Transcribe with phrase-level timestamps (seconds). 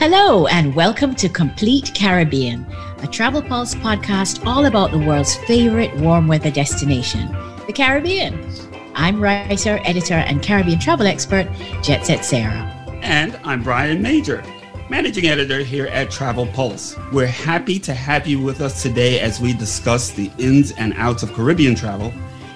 [0.00, 2.64] Hello, and welcome to Complete Caribbean,
[3.02, 7.26] a travel pulse podcast all about the world's favorite warm weather destination,
[7.66, 8.48] the Caribbean.
[8.94, 11.48] I'm writer, editor, and Caribbean travel expert,
[11.82, 12.72] Jet Set Sarah.
[13.02, 14.44] And I'm Brian Major,
[14.88, 16.96] managing editor here at Travel Pulse.
[17.12, 21.24] We're happy to have you with us today as we discuss the ins and outs
[21.24, 22.14] of Caribbean travel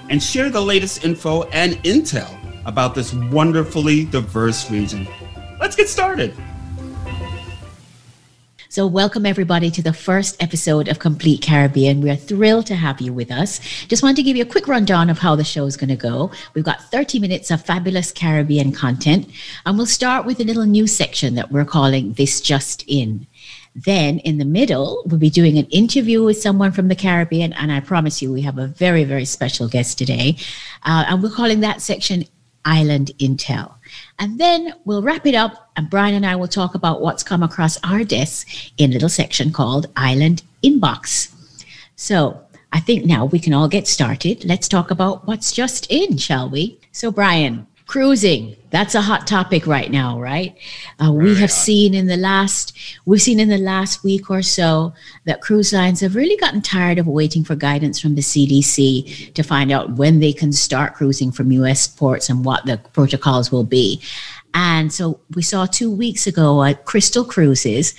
[0.09, 5.05] and share the latest info and intel about this wonderfully diverse region.
[5.59, 6.33] Let's get started.
[8.73, 12.01] So, welcome everybody to the first episode of Complete Caribbean.
[12.01, 13.59] We are thrilled to have you with us.
[13.87, 15.95] Just want to give you a quick rundown of how the show is going to
[15.95, 16.31] go.
[16.55, 19.29] We've got 30 minutes of fabulous Caribbean content,
[19.67, 23.27] and we'll start with a little news section that we're calling This Just In.
[23.75, 27.53] Then in the middle, we'll be doing an interview with someone from the Caribbean.
[27.53, 30.37] And I promise you, we have a very, very special guest today.
[30.83, 32.25] Uh, and we're calling that section
[32.65, 33.73] Island Intel.
[34.19, 37.43] And then we'll wrap it up, and Brian and I will talk about what's come
[37.43, 41.33] across our desk in a little section called Island Inbox.
[41.95, 44.45] So I think now we can all get started.
[44.45, 46.79] Let's talk about what's just in, shall we?
[46.91, 48.55] So, Brian, cruising.
[48.69, 50.57] That's a hot topic right now right?
[50.99, 52.73] Uh, we have seen in the last
[53.05, 54.93] we've seen in the last week or so
[55.25, 59.43] that cruise lines have really gotten tired of waiting for guidance from the cdc to
[59.43, 63.63] find out when they can start cruising from us ports and what the protocols will
[63.63, 64.01] be.
[64.53, 67.95] And so we saw two weeks ago at crystal cruises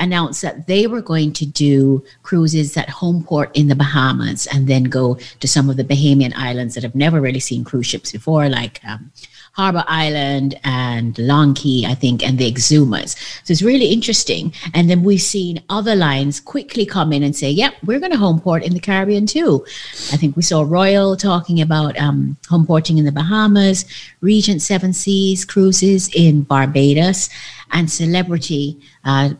[0.00, 4.66] announced that they were going to do cruises at home port in the Bahamas and
[4.66, 8.12] then go to some of the Bahamian islands that have never really seen cruise ships
[8.12, 9.12] before, like um,
[9.52, 13.16] Harbor Island and Long Key, I think, and the Exumas.
[13.44, 14.52] So it's really interesting.
[14.74, 18.18] And then we've seen other lines quickly come in and say, yep, we're going to
[18.18, 19.64] home port in the Caribbean too.
[20.12, 23.84] I think we saw Royal talking about um, home porting in the Bahamas,
[24.20, 27.28] Regent Seven Seas cruises in Barbados,
[27.72, 28.80] and Celebrity.
[29.04, 29.30] Uh,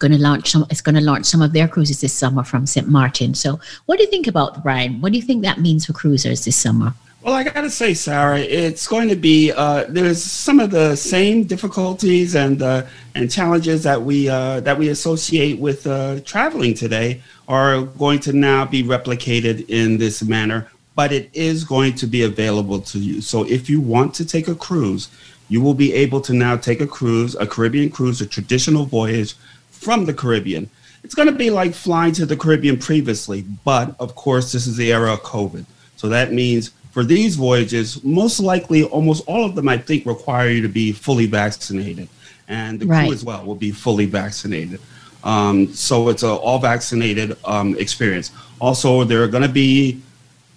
[0.00, 2.66] going to launch some it's going to launch some of their cruises this summer from
[2.66, 2.88] St.
[2.88, 3.34] Martin.
[3.34, 5.00] So, what do you think about Brian?
[5.00, 6.94] What do you think that means for cruisers this summer?
[7.22, 10.96] Well, I got to say, Sarah, it's going to be uh, there's some of the
[10.96, 16.72] same difficulties and uh, and challenges that we uh, that we associate with uh, traveling
[16.72, 20.68] today are going to now be replicated in this manner.
[20.96, 23.20] But it is going to be available to you.
[23.20, 25.08] So if you want to take a cruise,
[25.50, 29.34] you will be able to now take a cruise, a Caribbean cruise, a traditional voyage
[29.80, 30.68] from the Caribbean.
[31.02, 34.76] It's going to be like flying to the Caribbean previously, but of course, this is
[34.76, 35.64] the era of COVID.
[35.96, 40.50] So that means for these voyages, most likely, almost all of them, I think, require
[40.50, 42.08] you to be fully vaccinated.
[42.48, 43.06] And the right.
[43.06, 44.80] crew as well will be fully vaccinated.
[45.24, 48.32] Um, so it's an all vaccinated um, experience.
[48.60, 50.02] Also, there are going to be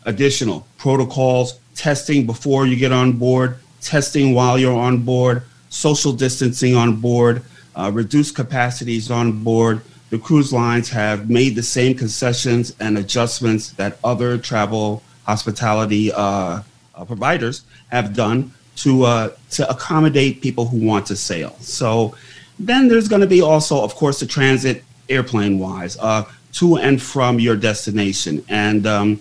[0.06, 6.76] additional protocols, testing before you get on board, testing while you're on board, social distancing
[6.76, 7.44] on board,
[7.76, 9.82] uh, reduced capacities on board.
[10.10, 16.62] The cruise lines have made the same concessions and adjustments that other travel hospitality uh,
[16.96, 21.56] uh, providers have done to uh, to accommodate people who want to sail.
[21.60, 22.16] So
[22.60, 27.02] then there's going to be also, of course, the transit airplane wise uh, to and
[27.02, 29.20] from your destination, and um,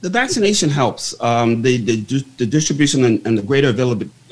[0.00, 1.20] the vaccination helps.
[1.20, 3.72] Um, the, the, the distribution and, and, the greater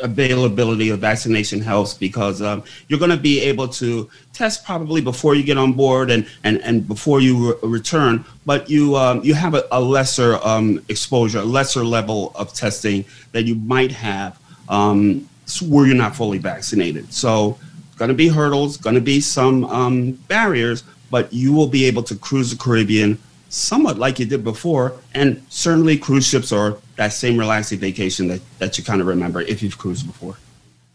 [0.01, 5.35] availability, of vaccination helps because um, you're going to be able to test probably before
[5.35, 9.35] you get on board and, and, and before you re- return, but you, um, you
[9.35, 14.39] have a, a lesser um, exposure, a lesser level of testing that you might have
[14.69, 15.29] um,
[15.69, 17.13] where you're not fully vaccinated.
[17.13, 17.59] So,
[17.97, 22.03] going to be hurdles, going to be some um, barriers, but you will be able
[22.05, 23.19] to cruise the Caribbean
[23.49, 24.95] somewhat like you did before.
[25.15, 29.41] And certainly cruise ships are that same relaxing vacation that, that you kind of remember
[29.41, 30.37] if you've cruised before.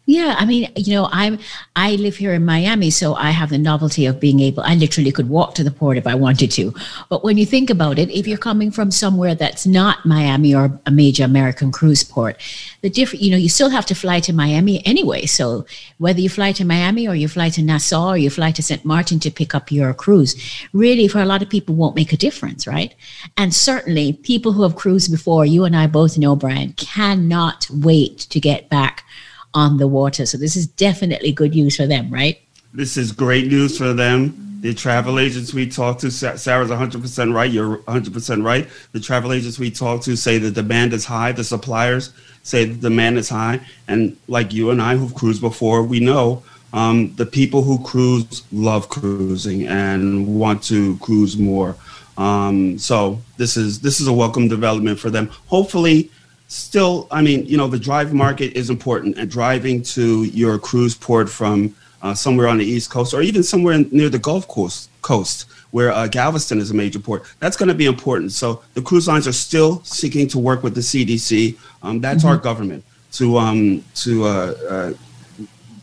[0.08, 1.38] Yeah, I mean, you know, I'm
[1.76, 4.64] I live here in Miami, so I have the novelty of being able.
[4.64, 6.74] I literally could walk to the port if I wanted to.
[7.08, 10.80] But when you think about it, if you're coming from somewhere that's not Miami or
[10.88, 12.36] a major American cruise port,
[12.82, 15.28] the different, you know, you still have to fly to Miami anyway.
[15.28, 15.66] So
[16.00, 18.84] whether you fly to Miami or you fly to Nassau or you fly to St.
[18.84, 20.36] Martin to pick up your cruise,
[20.74, 22.96] really for a lot of people won't make a difference, right?
[23.38, 28.18] And certainly people who have cruised before, you and I both know, Brian, cannot wait
[28.32, 29.06] to get back
[29.54, 30.26] on the water.
[30.26, 32.40] So this is definitely good news for them, right?
[32.74, 34.60] This is great news for them.
[34.62, 37.52] The travel agents we talk to, Sarah's 100% right.
[37.52, 38.68] You're 100% right.
[38.92, 41.32] The travel agents we talk to say the demand is high.
[41.32, 42.14] The suppliers
[42.44, 43.62] say the demand is high.
[43.88, 46.44] And like you and I who've cruised before, we know
[46.74, 51.76] um, the people who cruise love cruising and want to cruise more.
[52.18, 55.28] Um, so this is this is a welcome development for them.
[55.48, 56.12] Hopefully,
[56.52, 60.94] still, I mean, you know, the drive market is important, and driving to your cruise
[60.94, 64.90] port from uh, somewhere on the East Coast, or even somewhere near the Gulf Coast,
[65.02, 67.24] coast where uh, Galveston is a major port.
[67.40, 68.34] That's going to be important.
[68.34, 71.58] So the cruise lines are still seeking to work with the CDC.
[71.82, 72.28] Um, that's mm-hmm.
[72.28, 72.84] our government
[73.14, 74.94] to um, to uh, uh,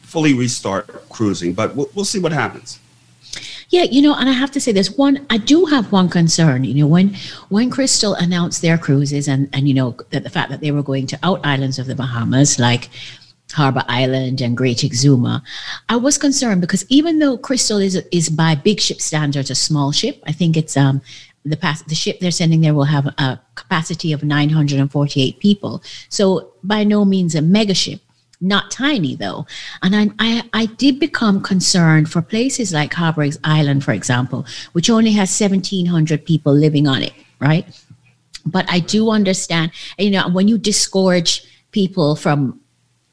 [0.03, 1.55] fully restart cruising.
[1.55, 2.79] But we'll, we'll see what happens.
[3.71, 5.27] Yeah, you know, and I have to say, this one.
[5.29, 6.65] I do have one concern.
[6.65, 7.15] You know, when
[7.51, 10.83] when Crystal announced their cruises, and and you know that the fact that they were
[10.83, 12.89] going to out islands of the Bahamas, like
[13.53, 15.43] Harbor Island and Great Exuma,
[15.91, 19.93] I was concerned because even though Crystal is is by big ship standards a small
[19.93, 21.03] ship, I think it's um
[21.45, 25.83] the pass the ship they're sending there will have a capacity of 948 people.
[26.09, 28.01] So by no means a mega ship
[28.41, 29.47] not tiny though.
[29.83, 34.91] And I, I, I, did become concerned for places like Harbour Island, for example, which
[34.91, 37.67] only has 1,700 people living on it, right?
[38.47, 42.61] But I do understand, you know, when you disgorge people from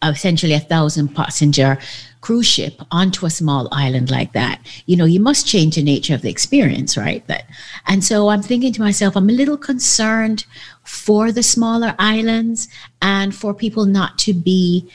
[0.03, 1.77] essentially a thousand passenger
[2.21, 6.13] cruise ship onto a small island like that, you know, you must change the nature
[6.13, 7.25] of the experience, right?
[7.27, 7.45] That,
[7.87, 10.45] and so I'm thinking to myself, I'm a little concerned
[10.83, 12.67] for the smaller islands
[13.01, 14.89] and for people not to be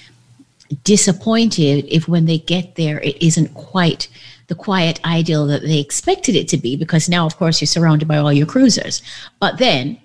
[0.85, 4.09] disappointed if when they get there it isn't quite
[4.47, 8.07] the quiet ideal that they expected it to be because now of course you're surrounded
[8.07, 9.03] by all your cruisers
[9.41, 9.99] but then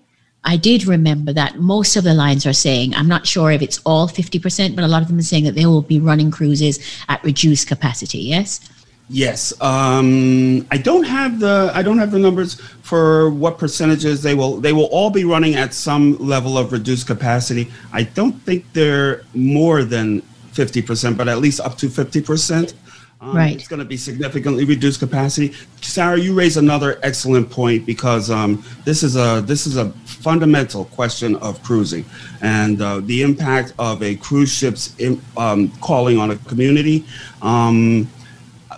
[0.44, 3.80] i did remember that most of the lines are saying i'm not sure if it's
[3.86, 6.80] all 50% but a lot of them are saying that they will be running cruises
[7.10, 8.60] at reduced capacity yes
[9.08, 14.34] Yes, um, I don't have the I don't have the numbers for what percentages they
[14.34, 17.72] will they will all be running at some level of reduced capacity.
[17.94, 20.24] I don't think they're more than
[20.56, 22.74] 50%, but at least up to 50%.
[23.22, 23.56] Um, right.
[23.56, 25.54] It's going to be significantly reduced capacity.
[25.82, 30.86] Sarah, you raise another excellent point because um, this is a this is a fundamental
[30.86, 32.04] question of cruising
[32.42, 37.06] and uh, the impact of a cruise ship's in, um, calling on a community.
[37.42, 38.10] Um,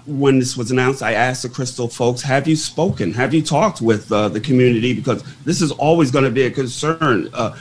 [0.05, 3.13] when this was announced, I asked the Crystal folks, "Have you spoken?
[3.13, 4.93] Have you talked with uh, the community?
[4.93, 7.57] Because this is always going to be a concern." Uh,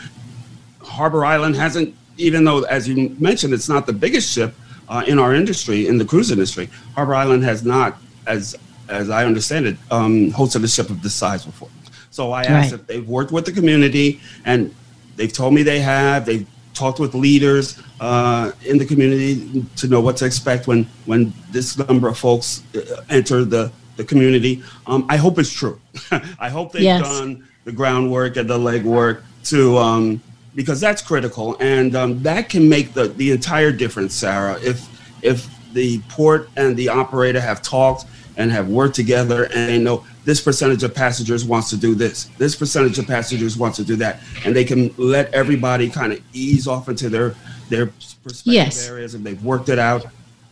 [0.83, 4.55] Harbor Island hasn't even though, as you mentioned, it's not the biggest ship
[4.89, 8.57] uh, in our industry, in the cruise industry, Harbor Island has not, as
[8.89, 11.69] as I understand it, um, hosted a ship of this size before.
[12.11, 12.81] So I asked right.
[12.81, 14.75] if they've worked with the community, and
[15.17, 16.25] they've told me they have.
[16.25, 21.33] They've talked with leaders uh, in the community to know what to expect when when
[21.51, 24.63] this number of folks uh, enter the the community.
[24.87, 25.81] Um, I hope it's true.
[26.39, 27.03] I hope they've yes.
[27.03, 30.23] done the groundwork and the legwork to um,
[30.57, 34.59] because that's critical, and um, that can make the the entire difference, Sarah.
[34.61, 34.89] If
[35.23, 38.07] if the port and the operator have talked
[38.37, 42.25] and have worked together and they know this percentage of passengers wants to do this
[42.39, 46.21] this percentage of passengers wants to do that and they can let everybody kind of
[46.33, 47.35] ease off into their
[47.69, 47.87] their
[48.25, 48.89] respective yes.
[48.89, 50.07] areas and they've worked it out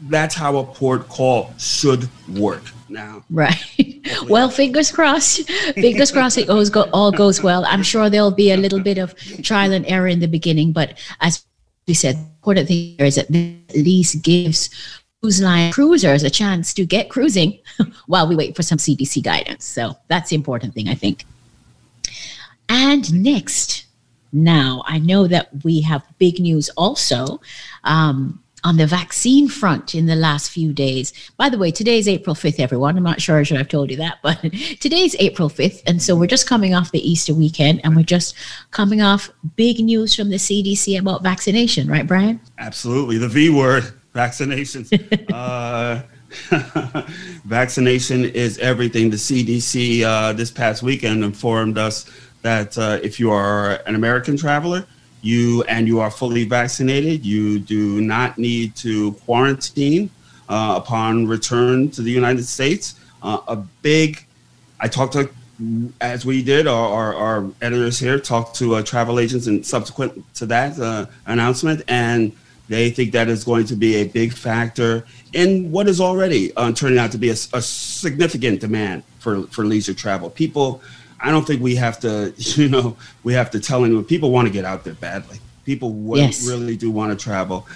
[0.08, 3.24] that's how a port call should work now.
[3.30, 3.56] Right.
[4.28, 5.48] Well, fingers crossed.
[5.74, 7.64] Fingers crossed it goes, go, all goes well.
[7.66, 10.98] I'm sure there'll be a little bit of trial and error in the beginning, but
[11.20, 11.44] as
[11.86, 14.70] we said, the important thing is that this at least gives
[15.20, 17.58] cruise line cruisers a chance to get cruising
[18.06, 19.64] while we wait for some CDC guidance.
[19.64, 21.24] So that's the important thing, I think.
[22.68, 23.86] And next,
[24.32, 27.40] now I know that we have big news also.
[27.84, 31.12] Um, on the vaccine front in the last few days.
[31.36, 32.96] By the way, today's April 5th, everyone.
[32.96, 34.40] I'm not sure if I've told you that, but
[34.80, 35.82] today's April 5th.
[35.86, 38.34] And so we're just coming off the Easter weekend and we're just
[38.70, 42.40] coming off big news from the CDC about vaccination, right, Brian?
[42.58, 43.18] Absolutely.
[43.18, 43.84] The V word,
[44.14, 44.90] vaccinations.
[45.32, 46.02] uh,
[47.44, 49.10] vaccination is everything.
[49.10, 52.10] The CDC uh, this past weekend informed us
[52.40, 54.86] that uh, if you are an American traveler,
[55.24, 60.10] you and you are fully vaccinated, you do not need to quarantine
[60.48, 62.96] uh, upon return to the United States.
[63.22, 64.26] Uh, a big,
[64.80, 65.30] I talked to,
[66.02, 70.12] as we did, our, our, our editors here talked to uh, travel agents and subsequent
[70.34, 72.32] to that uh, announcement, and
[72.68, 76.70] they think that is going to be a big factor in what is already uh,
[76.72, 80.28] turning out to be a, a significant demand for, for leisure travel.
[80.28, 80.82] People
[81.24, 84.04] I don't think we have to, you know, we have to tell anyone.
[84.04, 85.38] People want to get out there badly.
[85.64, 86.46] People yes.
[86.46, 87.66] really do want to travel,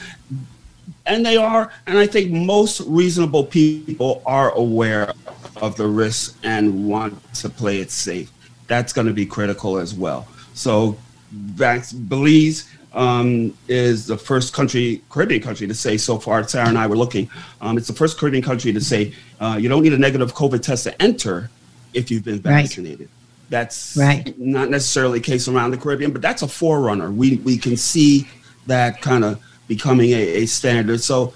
[1.06, 1.72] and they are.
[1.86, 5.14] And I think most reasonable people are aware
[5.56, 8.30] of the risks and want to play it safe.
[8.66, 10.28] That's going to be critical as well.
[10.52, 10.98] So,
[11.32, 16.46] Belize um, is the first country, Caribbean country, to say so far.
[16.46, 17.30] Sarah and I were looking.
[17.62, 20.60] Um, it's the first Caribbean country to say uh, you don't need a negative COVID
[20.60, 21.48] test to enter
[21.94, 23.00] if you've been vaccinated.
[23.00, 23.17] Right.
[23.50, 24.38] That's right.
[24.38, 27.10] not necessarily the case around the Caribbean, but that's a forerunner.
[27.10, 28.28] We we can see
[28.66, 31.00] that kind of becoming a, a standard.
[31.00, 31.32] So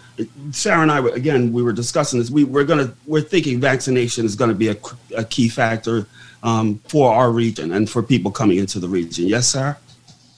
[0.51, 2.31] Sarah and I, again, we were discussing this.
[2.31, 4.77] We, we're gonna we're thinking vaccination is going to be a,
[5.17, 6.07] a key factor
[6.43, 9.27] um, for our region and for people coming into the region.
[9.27, 9.79] Yes, Sarah.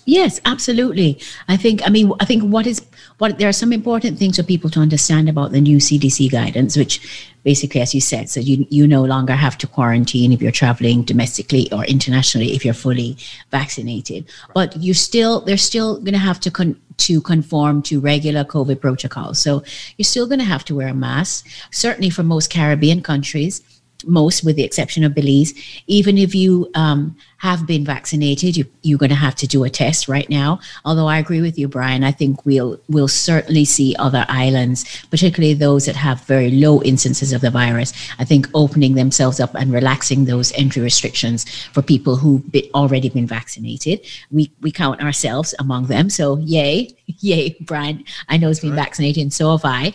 [0.06, 1.18] Yes, absolutely.
[1.49, 1.80] I think.
[1.87, 2.84] I mean, I think what is
[3.18, 6.76] what there are some important things for people to understand about the new CDC guidance,
[6.76, 7.00] which
[7.42, 11.02] basically, as you said, so you you no longer have to quarantine if you're traveling
[11.04, 13.16] domestically or internationally if you're fully
[13.50, 18.44] vaccinated, but you still they're still going to have to con- to conform to regular
[18.44, 19.38] COVID protocols.
[19.38, 19.62] So
[19.96, 21.46] you're still going to have to wear a mask.
[21.70, 23.62] Certainly for most Caribbean countries
[24.06, 25.52] most, with the exception of Belize.
[25.87, 29.70] Even if you um, have been vaccinated, you, you're going to have to do a
[29.70, 30.58] test right now.
[30.84, 32.02] Although I agree with you, Brian.
[32.02, 37.32] I think we'll we'll certainly see other islands, particularly those that have very low instances
[37.32, 37.92] of the virus.
[38.18, 41.44] I think opening themselves up and relaxing those entry restrictions
[41.75, 44.00] for people who've been, already been vaccinated.
[44.30, 46.11] We we count ourselves among them.
[46.11, 48.04] So yay, yay, Brian.
[48.28, 48.84] I know has been right.
[48.84, 49.94] vaccinated, and so have I.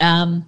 [0.00, 0.44] Um,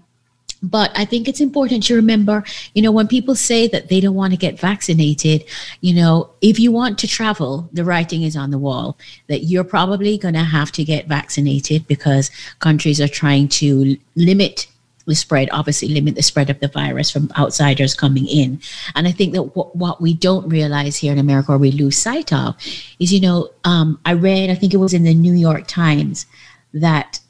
[0.63, 4.15] but I think it's important to remember, you know, when people say that they don't
[4.15, 5.45] want to get vaccinated,
[5.81, 8.99] you know, if you want to travel, the writing is on the wall
[9.29, 14.67] that you're probably going to have to get vaccinated because countries are trying to limit
[15.07, 18.61] the spread, obviously limit the spread of the virus from outsiders coming in.
[18.95, 21.97] And I think that what, what we don't realize here in America or we lose
[21.97, 22.55] sight of
[22.99, 26.27] is, you know, um, I read, I think it was in the New York Times
[26.75, 27.21] that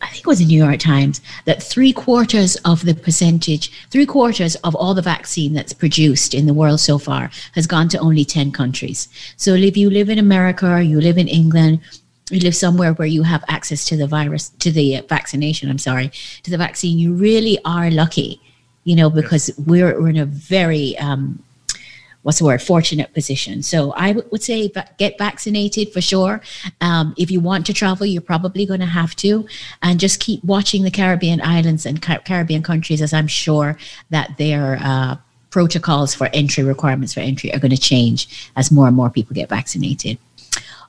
[0.00, 4.06] I think it was the New York Times, that three quarters of the percentage, three
[4.06, 7.98] quarters of all the vaccine that's produced in the world so far has gone to
[7.98, 9.08] only 10 countries.
[9.36, 11.80] So if you live in America or you live in England,
[12.30, 16.10] you live somewhere where you have access to the virus, to the vaccination, I'm sorry,
[16.44, 18.40] to the vaccine, you really are lucky,
[18.84, 21.42] you know, because we're, we're in a very, um,
[22.22, 23.62] what's the word fortunate position.
[23.62, 26.40] So i would say get vaccinated for sure.
[26.80, 29.46] Um, if you want to travel you're probably going to have to.
[29.82, 33.76] And just keep watching the caribbean islands and Car- caribbean countries as i'm sure
[34.10, 35.16] that their uh,
[35.50, 39.34] protocols for entry requirements for entry are going to change as more and more people
[39.34, 40.18] get vaccinated.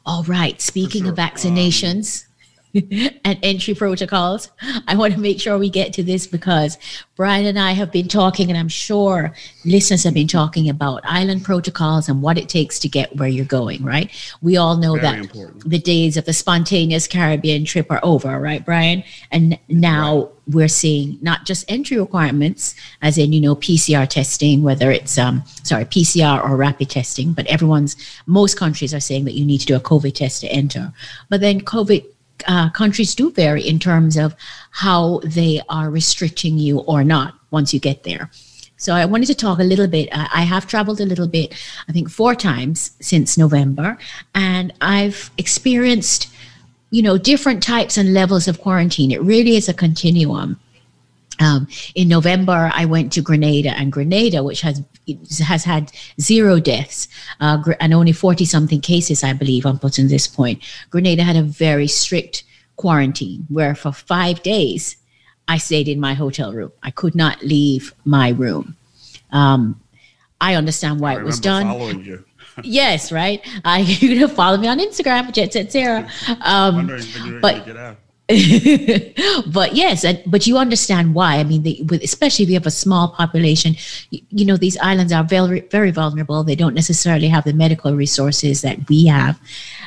[0.06, 1.12] All right speaking sure.
[1.12, 2.31] of vaccinations um,
[3.25, 4.50] and entry protocols.
[4.88, 6.78] I want to make sure we get to this because
[7.16, 9.34] Brian and I have been talking, and I'm sure
[9.66, 13.46] listeners have been talking about island protocols and what it takes to get where you're
[13.46, 14.10] going, right?
[14.42, 15.70] We all know Very that important.
[15.70, 19.04] the days of the spontaneous Caribbean trip are over, right, Brian?
[19.32, 20.30] And now right.
[20.48, 25.44] we're seeing not just entry requirements, as in, you know, PCR testing, whether it's, um,
[25.63, 29.66] sorry, PCR or rapid testing, but everyone's, most countries are saying that you need to
[29.66, 30.94] do a COVID test to enter.
[31.30, 32.06] But then COVID
[32.48, 34.36] uh, countries do vary in terms of
[34.72, 38.30] how they are restricting you or not once you get there.
[38.78, 40.10] So I wanted to talk a little bit.
[40.12, 41.54] Uh, I have traveled a little bit,
[41.88, 43.98] I think four times since November,
[44.34, 46.28] and I've experienced,
[46.90, 49.12] you know, different types and levels of quarantine.
[49.12, 50.60] It really is a continuum.
[51.40, 54.84] Um, in November, I went to Grenada, and Grenada, which has
[55.44, 57.08] has had zero deaths
[57.40, 60.62] uh, and only forty something cases, I believe, up until this point.
[60.90, 62.44] Grenada had a very strict
[62.76, 64.98] quarantine where for five days
[65.48, 66.72] I stayed in my hotel room.
[66.84, 68.76] I could not leave my room.
[69.32, 69.82] Um,
[70.40, 72.26] I understand why I it was done.
[72.64, 73.42] yes, right.
[73.64, 76.10] I you know follow me on Instagram, Jet Set Sarah.
[76.42, 76.88] Um,
[77.42, 77.66] but
[79.48, 81.38] but yes, but you understand why.
[81.38, 83.76] I mean, the, with, especially if you have a small population,
[84.10, 86.44] you, you, know, these islands are very, very vulnerable.
[86.44, 89.40] They don't necessarily have the medical resources that we have.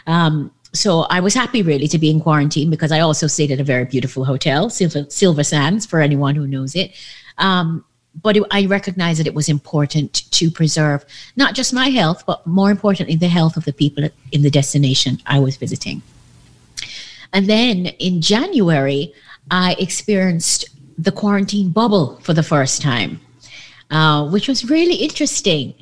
[0.06, 3.60] Um, so I was happy really to be in quarantine because I also stayed at
[3.60, 6.92] a very beautiful hotel, Silver, Silver Sands, for anyone who knows it.
[7.38, 7.84] Um,
[8.22, 11.04] but it, I recognize that it was important to preserve
[11.36, 15.18] not just my health, but more importantly, the health of the people in the destination
[15.26, 16.02] I was visiting.
[17.34, 19.12] And then in January,
[19.50, 23.20] I experienced the quarantine bubble for the first time,
[23.90, 25.74] uh, which was really interesting.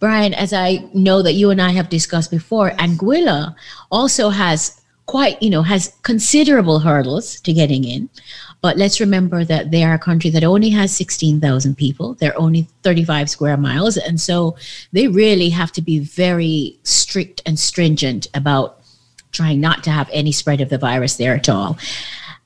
[0.00, 3.54] Brian, as I know that you and I have discussed before, Anguilla
[3.90, 8.08] also has quite, you know, has considerable hurdles to getting in.
[8.62, 12.14] But let's remember that they are a country that only has 16,000 people.
[12.14, 13.98] They're only 35 square miles.
[13.98, 14.56] And so
[14.92, 18.83] they really have to be very strict and stringent about
[19.34, 21.76] trying not to have any spread of the virus there at all.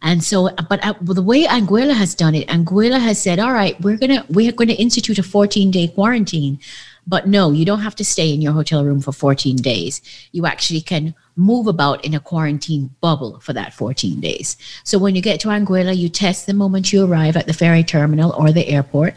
[0.01, 3.81] And so, but uh, the way Anguilla has done it, Anguilla has said, "All right,
[3.81, 6.61] we're gonna we're gonna institute a 14 day quarantine,
[7.05, 10.01] but no, you don't have to stay in your hotel room for 14 days.
[10.31, 14.57] You actually can move about in a quarantine bubble for that 14 days.
[14.85, 17.83] So when you get to Anguilla, you test the moment you arrive at the ferry
[17.83, 19.15] terminal or the airport."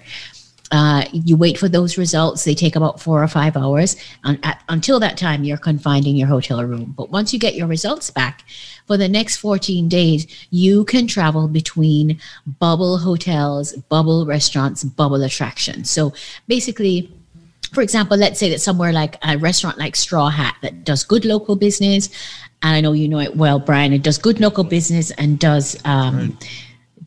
[0.71, 2.45] Uh, you wait for those results.
[2.45, 3.97] They take about four or five hours.
[4.23, 6.93] At, until that time, you're confined in your hotel room.
[6.97, 8.45] But once you get your results back,
[8.87, 12.19] for the next 14 days, you can travel between
[12.59, 15.89] bubble hotels, bubble restaurants, bubble attractions.
[15.89, 16.13] So
[16.47, 17.11] basically,
[17.73, 21.25] for example, let's say that somewhere like a restaurant like Straw Hat that does good
[21.25, 22.09] local business,
[22.63, 25.79] and I know you know it well, Brian, it does good local business and does
[25.85, 26.49] um, right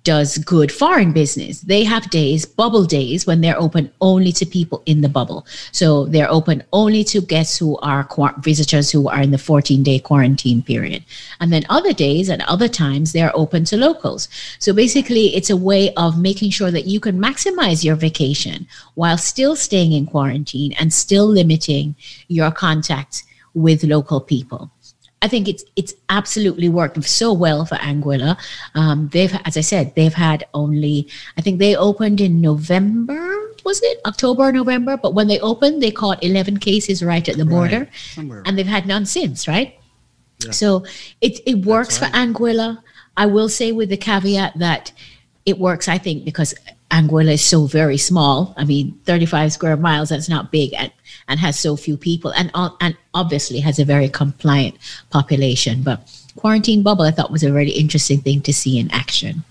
[0.04, 1.60] does good foreign business.
[1.62, 5.46] They have days, bubble days, when they're open only to people in the bubble.
[5.72, 8.06] So they're open only to guests who are
[8.38, 11.04] visitors who are in the 14 day quarantine period.
[11.40, 14.28] And then other days and other times they're open to locals.
[14.58, 19.18] So basically, it's a way of making sure that you can maximize your vacation while
[19.18, 21.96] still staying in quarantine and still limiting
[22.28, 24.70] your contact with local people.
[25.24, 28.38] I think it's it's absolutely worked so well for Anguilla.
[28.74, 33.80] Um, they've, as I said, they've had only I think they opened in November, was
[33.82, 34.98] it October or November?
[34.98, 37.88] But when they opened, they caught eleven cases right at the border,
[38.18, 38.42] right.
[38.44, 39.80] and they've had none since, right?
[40.44, 40.50] Yeah.
[40.50, 40.84] So
[41.22, 42.12] it it works right.
[42.12, 42.82] for Anguilla.
[43.16, 44.92] I will say with the caveat that
[45.46, 46.54] it works, I think, because
[46.90, 48.54] Anguilla is so very small.
[48.58, 50.74] I mean, 35 square miles, that's not big.
[50.74, 50.92] And
[51.28, 52.50] and has so few people and,
[52.80, 54.76] and obviously has a very compliant
[55.10, 55.82] population.
[55.82, 56.00] But
[56.36, 59.44] quarantine bubble, I thought was a really interesting thing to see in action.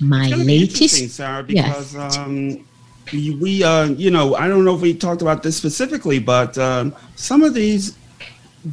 [0.00, 2.16] My latest, Sarah, because yes.
[2.18, 2.64] um,
[3.12, 6.94] we, uh, you know, I don't know if we talked about this specifically, but um,
[7.14, 7.96] some of these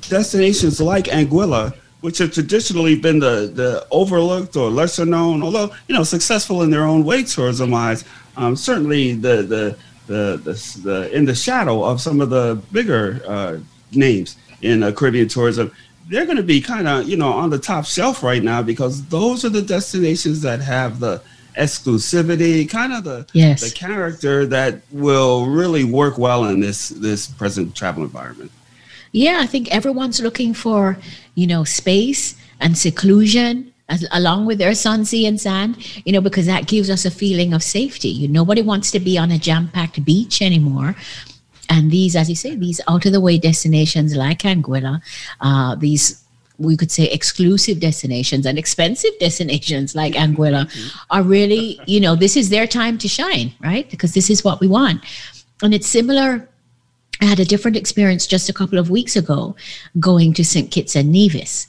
[0.10, 5.96] destinations like Anguilla, which have traditionally been the, the overlooked or lesser known, although you
[5.96, 8.04] know successful in their own way tourism wise.
[8.36, 13.22] Um, certainly, the the the, the, the in the shadow of some of the bigger
[13.28, 13.58] uh,
[13.92, 15.72] names in uh, Caribbean tourism,
[16.10, 19.06] they're going to be kind of you know on the top shelf right now because
[19.08, 21.22] those are the destinations that have the
[21.58, 23.62] exclusivity, kind of the yes.
[23.62, 28.52] the character that will really work well in this this present travel environment.
[29.12, 30.98] Yeah, I think everyone's looking for
[31.36, 36.22] you know space and seclusion as, along with their sun, sea, and sand, you know,
[36.22, 38.10] because that gives us a feeling of safety.
[38.10, 40.96] You, nobody wants to be on a jam packed beach anymore.
[41.70, 45.02] And these, as you say, these out of the way destinations like Anguilla,
[45.42, 46.20] uh, these
[46.60, 50.64] we could say exclusive destinations and expensive destinations like Anguilla
[51.10, 53.90] are really, you know, this is their time to shine, right?
[53.90, 55.04] Because this is what we want.
[55.62, 56.48] And it's similar.
[57.22, 59.56] I had a different experience just a couple of weeks ago
[60.00, 60.70] going to St.
[60.70, 61.68] Kitts and Nevis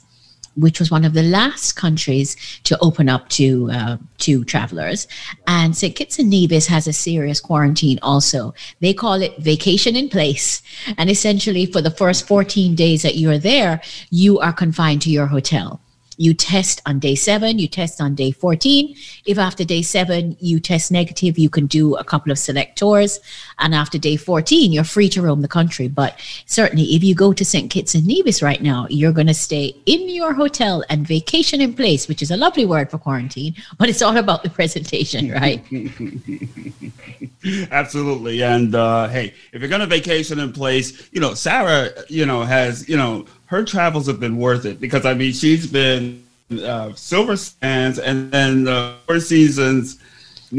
[0.55, 5.07] which was one of the last countries to open up to uh, to travelers.
[5.47, 5.95] And St.
[5.95, 8.53] Kitts and Nevis has a serious quarantine also.
[8.79, 10.61] They call it vacation in place.
[10.97, 15.27] And essentially, for the first 14 days that you're there, you are confined to your
[15.27, 15.81] hotel.
[16.17, 18.95] You test on day seven, you test on day 14.
[19.25, 23.19] If after day seven you test negative, you can do a couple of select tours.
[23.59, 25.87] And after day 14, you're free to roam the country.
[25.87, 27.69] But certainly, if you go to St.
[27.69, 31.73] Kitts and Nevis right now, you're going to stay in your hotel and vacation in
[31.73, 35.63] place, which is a lovely word for quarantine, but it's all about the presentation, right?
[37.71, 38.43] Absolutely.
[38.43, 42.43] And uh, hey, if you're going to vacation in place, you know, Sarah, you know,
[42.43, 43.25] has, you know,
[43.55, 48.29] her travels have been worth it because I mean she's been uh, Silver Sands and
[48.29, 49.99] then uh, Four Seasons.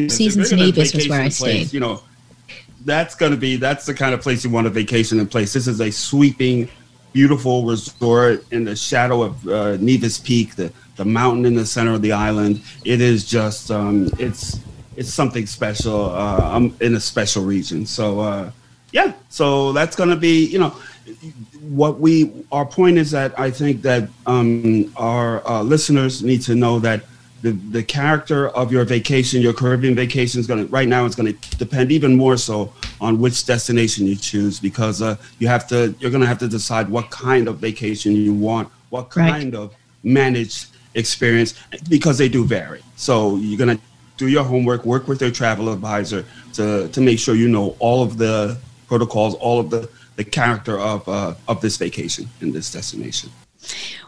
[0.09, 1.73] Seasons Nevis was where I place, stayed.
[1.75, 2.03] You know,
[2.87, 5.53] that's going to be that's the kind of place you want a vacation in place.
[5.53, 6.71] This is a sweeping,
[7.13, 11.93] beautiful resort in the shadow of uh, Nevis Peak, the the mountain in the center
[11.93, 12.63] of the island.
[12.85, 14.59] It is just um, it's
[14.97, 16.07] it's something special.
[16.07, 18.51] Uh, I'm in a special region, so uh,
[18.93, 19.13] yeah.
[19.29, 20.75] So that's going to be you know
[21.69, 26.55] what we our point is that I think that um, our uh, listeners need to
[26.55, 27.05] know that
[27.43, 31.15] the the character of your vacation, your Caribbean vacation, is going to right now it's
[31.15, 35.67] going to depend even more so on which destination you choose because uh, you have
[35.69, 39.55] to you're going to have to decide what kind of vacation you want, what kind
[39.55, 39.63] right.
[39.63, 41.55] of managed experience
[41.89, 42.83] because they do vary.
[42.97, 43.83] So you're going to
[44.17, 46.25] do your homework, work with your travel advisor
[46.55, 50.79] to to make sure you know all of the protocols, all of the the character
[50.79, 53.31] of uh, of this vacation in this destination.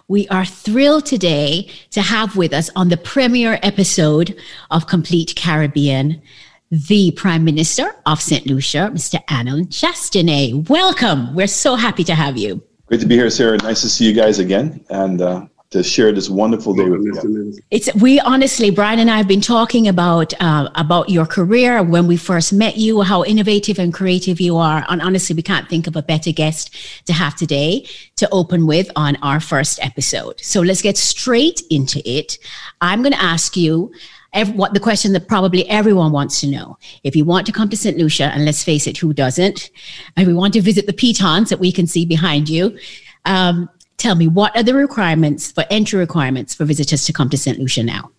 [0.09, 4.37] We are thrilled today to have with us on the premiere episode
[4.71, 6.23] of Complete Caribbean
[6.71, 8.47] the Prime Minister of St.
[8.47, 9.23] Lucia, Mr.
[9.29, 10.69] Allen Chastanet.
[10.69, 11.35] Welcome.
[11.35, 12.63] We're so happy to have you.
[12.87, 13.57] Great to be here, Sarah.
[13.59, 14.85] Nice to see you guys again.
[14.91, 17.59] And uh, to share this wonderful day with you.
[17.71, 22.07] It's we honestly, Brian and I have been talking about uh, about your career when
[22.07, 25.87] we first met you, how innovative and creative you are, and honestly, we can't think
[25.87, 26.75] of a better guest
[27.07, 30.41] to have today to open with on our first episode.
[30.41, 32.39] So let's get straight into it.
[32.81, 33.93] I'm going to ask you
[34.33, 36.79] every, what the question that probably everyone wants to know.
[37.05, 37.99] If you want to come to St.
[37.99, 39.71] Lucia, and let's face it, who doesn't?
[40.17, 42.79] And we want to visit the pitons that we can see behind you.
[43.27, 47.37] Um, tell me, what are the requirements for entry requirements for visitors to come to
[47.37, 47.59] St.
[47.59, 48.11] Lucia now?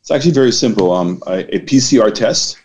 [0.00, 0.92] It's actually very simple.
[0.92, 2.58] Um, a, a PCR test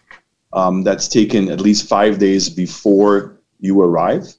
[0.54, 4.34] um, that's taken at least five days before you arrive.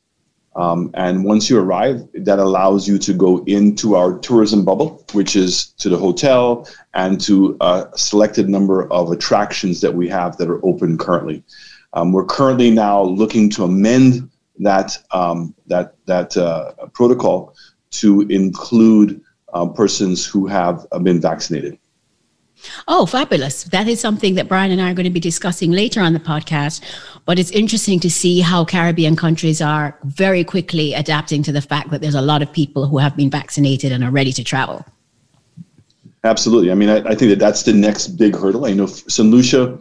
[0.54, 5.34] Um, and once you arrive, that allows you to go into our tourism bubble, which
[5.34, 10.48] is to the hotel and to a selected number of attractions that we have that
[10.48, 11.42] are open currently.
[11.94, 17.54] Um, we're currently now looking to amend that um, that that uh, protocol
[17.92, 19.20] to include
[19.52, 21.78] uh, persons who have been vaccinated.
[22.86, 23.64] Oh, fabulous.
[23.64, 26.20] That is something that Brian and I are going to be discussing later on the
[26.20, 26.82] podcast.
[27.24, 31.90] But it's interesting to see how Caribbean countries are very quickly adapting to the fact
[31.90, 34.84] that there's a lot of people who have been vaccinated and are ready to travel.
[36.24, 36.70] Absolutely.
[36.70, 38.64] I mean, I, I think that that's the next big hurdle.
[38.64, 39.28] I know St.
[39.28, 39.78] Lucia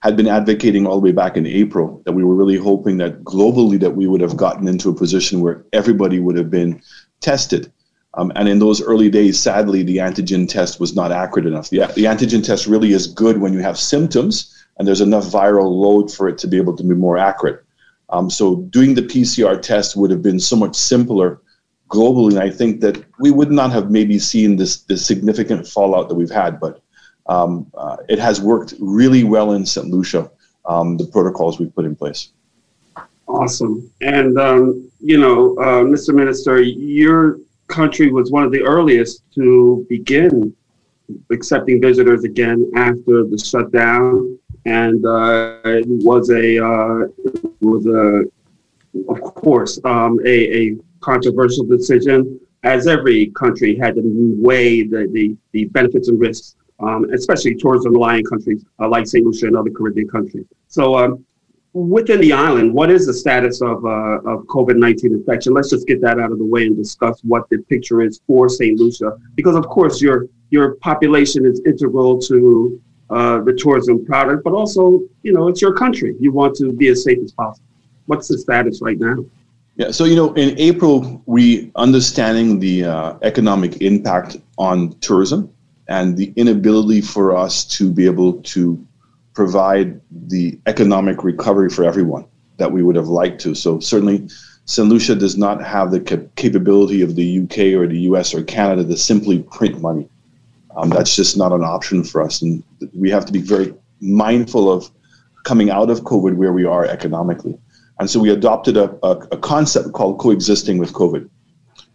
[0.00, 3.22] had been advocating all the way back in April that we were really hoping that
[3.22, 6.80] globally that we would have gotten into a position where everybody would have been
[7.24, 7.72] tested.
[8.16, 11.70] Um, and in those early days, sadly, the antigen test was not accurate enough.
[11.70, 15.70] The, the antigen test really is good when you have symptoms and there's enough viral
[15.70, 17.64] load for it to be able to be more accurate.
[18.10, 21.40] Um, so doing the PCR test would have been so much simpler
[21.88, 22.30] globally.
[22.30, 26.14] And I think that we would not have maybe seen this, this significant fallout that
[26.14, 26.82] we've had, but
[27.26, 29.88] um, uh, it has worked really well in St.
[29.88, 30.30] Lucia,
[30.66, 32.30] um, the protocols we've put in place.
[33.26, 33.90] Awesome.
[34.00, 36.14] And, um, you know, uh, Mr.
[36.14, 40.54] Minister, your country was one of the earliest to begin
[41.30, 44.38] accepting visitors again after the shutdown.
[44.66, 47.08] And uh, it was a, uh,
[47.60, 48.24] was a,
[49.10, 54.02] of course, um, a, a controversial decision, as every country had to
[54.38, 59.24] weigh the, the, the benefits and risks, um, especially tourism-reliant countries uh, like St.
[59.24, 60.46] Lucia and other Caribbean countries.
[60.68, 61.24] So um,
[61.74, 65.52] within the island, what is the status of, uh, of COVID-19 infection?
[65.52, 68.48] Let's just get that out of the way and discuss what the picture is for
[68.48, 68.78] St.
[68.78, 74.52] Lucia, because of course your your population is integral to uh, the tourism product, but
[74.52, 76.14] also you know it's your country.
[76.20, 77.66] You want to be as safe as possible.
[78.06, 79.24] What's the status right now?
[79.76, 85.52] Yeah, so you know, in April, we understanding the uh, economic impact on tourism
[85.88, 88.86] and the inability for us to be able to
[89.34, 92.24] provide the economic recovery for everyone
[92.56, 93.54] that we would have liked to.
[93.54, 94.28] So certainly,
[94.66, 94.88] St.
[94.88, 98.84] Lucia does not have the cap- capability of the UK or the US or Canada
[98.84, 100.08] to simply print money.
[100.76, 102.62] Um, that's just not an option for us, and
[102.94, 104.90] we have to be very mindful of
[105.44, 107.58] coming out of COVID where we are economically.
[108.00, 111.28] And so we adopted a, a, a concept called coexisting with COVID.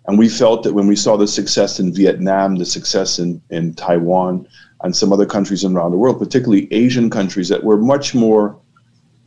[0.07, 3.73] And we felt that when we saw the success in Vietnam, the success in, in
[3.73, 4.47] Taiwan,
[4.83, 8.57] and some other countries around the world, particularly Asian countries that were much more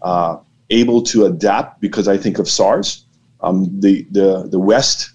[0.02, 0.38] uh,
[0.70, 3.04] able to adapt because I think of SARS.
[3.40, 5.12] Um, the, the, the West,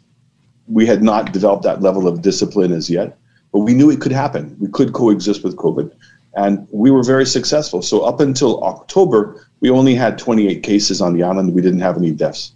[0.67, 3.17] we had not developed that level of discipline as yet,
[3.51, 4.55] but we knew it could happen.
[4.59, 5.91] We could coexist with COVID,
[6.35, 7.81] and we were very successful.
[7.81, 11.53] So up until October, we only had 28 cases on the island.
[11.53, 12.53] We didn't have any deaths.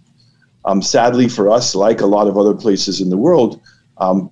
[0.64, 3.60] Um, sadly for us, like a lot of other places in the world,
[3.98, 4.30] um,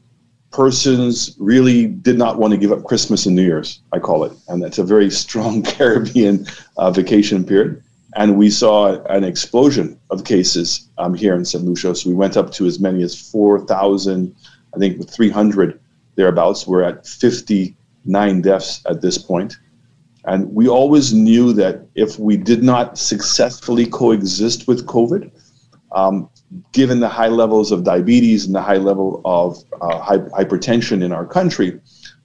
[0.50, 4.32] persons really did not want to give up Christmas and New Year's, I call it.
[4.48, 7.82] And that's a very strong Caribbean uh, vacation period.
[8.16, 11.64] And we saw an explosion of cases um, here in St.
[11.64, 11.94] Lucia.
[11.94, 14.34] So we went up to as many as 4,000,
[14.74, 15.80] I think 300
[16.16, 16.66] thereabouts.
[16.66, 19.56] We're at 59 deaths at this point.
[20.24, 25.30] And we always knew that if we did not successfully coexist with COVID,
[25.92, 26.28] um,
[26.72, 31.26] given the high levels of diabetes and the high level of uh, hypertension in our
[31.26, 31.80] country,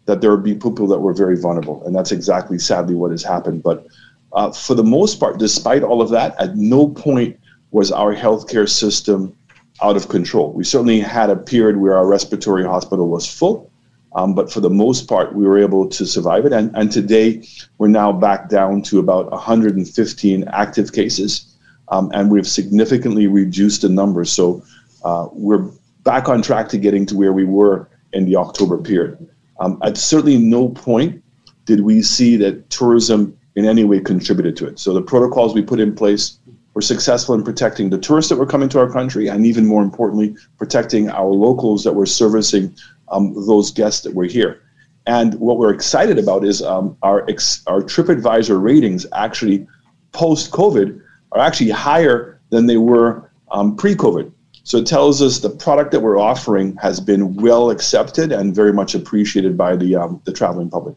[0.06, 1.84] that there would be people that were very vulnerable.
[1.86, 3.64] And that's exactly, sadly, what has happened.
[3.64, 3.88] But
[4.34, 7.40] uh, for the most part, despite all of that, at no point
[7.72, 9.36] was our healthcare system
[9.82, 10.54] out of control.
[10.54, 13.72] We certainly had a period where our respiratory hospital was full,
[14.16, 16.54] um, but for the most part, we were able to survive it.
[16.54, 17.46] And, and today,
[17.78, 21.55] we're now back down to about 115 active cases
[21.90, 24.32] um, and we've significantly reduced the numbers.
[24.32, 24.64] So
[25.04, 25.70] uh, we're
[26.04, 29.30] back on track to getting to where we were in the October period.
[29.60, 31.24] Um, at certainly no point
[31.66, 34.80] did we see that tourism in any way contributed to it.
[34.80, 36.40] So the protocols we put in place
[36.74, 39.82] were successful in protecting the tourists that were coming to our country, and even more
[39.82, 42.76] importantly, protecting our locals that were servicing
[43.10, 44.62] um, those guests that were here.
[45.08, 49.66] And what we're excited about is um, our ex- our TripAdvisor ratings actually
[50.12, 51.02] post COVID
[51.36, 54.32] are actually higher than they were um, pre COVID.
[54.64, 58.74] So it tells us the product that we're offering has been well accepted and very
[58.74, 60.96] much appreciated by the, um, the traveling public.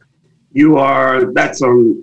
[0.53, 2.03] you are that's um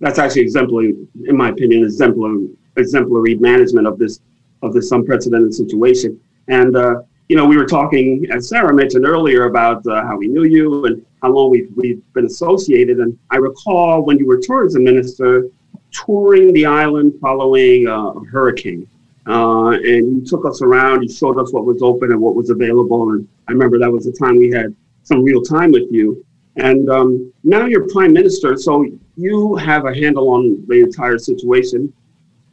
[0.00, 0.94] that's actually exemplary,
[1.26, 4.20] in my opinion, exemplary exemplary management of this
[4.62, 6.20] of this unprecedented situation.
[6.48, 10.28] And uh, you know, we were talking, as Sarah mentioned earlier, about uh, how we
[10.28, 12.98] knew you and how long we've we've been associated.
[12.98, 15.48] And I recall when you were tourism minister,
[15.94, 18.86] touring the island following uh, a hurricane.
[19.26, 22.50] Uh, and you took us around, you showed us what was open and what was
[22.50, 23.10] available.
[23.12, 26.24] And I remember that was the time we had some real time with you.
[26.56, 31.92] And um, now you're prime minister, so you have a handle on the entire situation.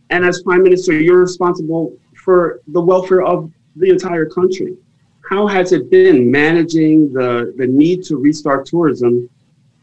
[0.10, 4.78] And as prime minister, you're responsible for the welfare of the entire country.
[5.30, 9.30] How has it been managing the, the need to restart tourism,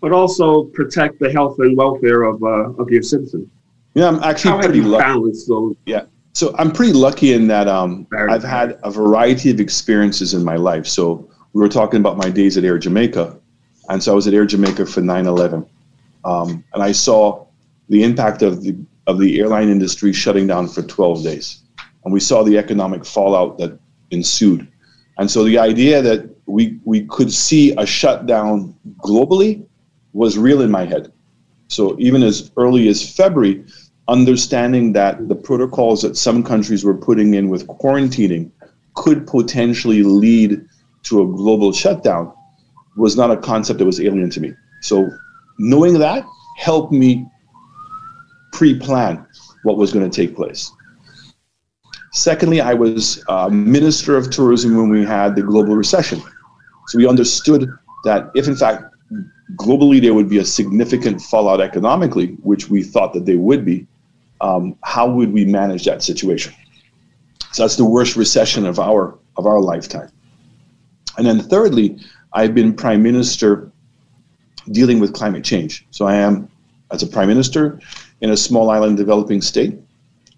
[0.00, 3.48] but also protect the health and welfare of, uh, of your citizens?
[3.94, 5.76] Yeah, I'm actually How pretty lucky.
[5.86, 6.04] Yeah.
[6.34, 10.56] So I'm pretty lucky in that um, I've had a variety of experiences in my
[10.56, 10.86] life.
[10.86, 13.36] So we were talking about my days at Air Jamaica.
[13.88, 15.66] And so I was at Air Jamaica for 9 11.
[16.24, 17.46] Um, and I saw
[17.88, 21.62] the impact of the, of the airline industry shutting down for 12 days.
[22.04, 23.78] And we saw the economic fallout that
[24.10, 24.68] ensued.
[25.18, 29.66] And so the idea that we, we could see a shutdown globally
[30.18, 31.12] was real in my head.
[31.68, 33.64] So even as early as February,
[34.08, 38.50] understanding that the protocols that some countries were putting in with quarantining
[38.94, 40.60] could potentially lead
[41.04, 42.32] to a global shutdown
[42.96, 44.52] was not a concept that was alien to me.
[44.80, 45.08] So
[45.60, 46.26] knowing that
[46.56, 47.24] helped me
[48.52, 49.24] pre-plan
[49.62, 50.72] what was going to take place.
[52.12, 56.20] Secondly, I was uh, Minister of Tourism when we had the global recession.
[56.88, 57.70] So we understood
[58.02, 58.82] that if in fact
[59.56, 63.86] globally there would be a significant fallout economically, which we thought that they would be,
[64.40, 66.52] um, how would we manage that situation?
[67.52, 70.10] So that's the worst recession of our of our lifetime.
[71.16, 71.98] And then thirdly,
[72.32, 73.70] I've been prime minister
[74.72, 75.86] dealing with climate change.
[75.90, 76.48] So I am,
[76.90, 77.80] as a prime minister
[78.20, 79.78] in a small island developing state,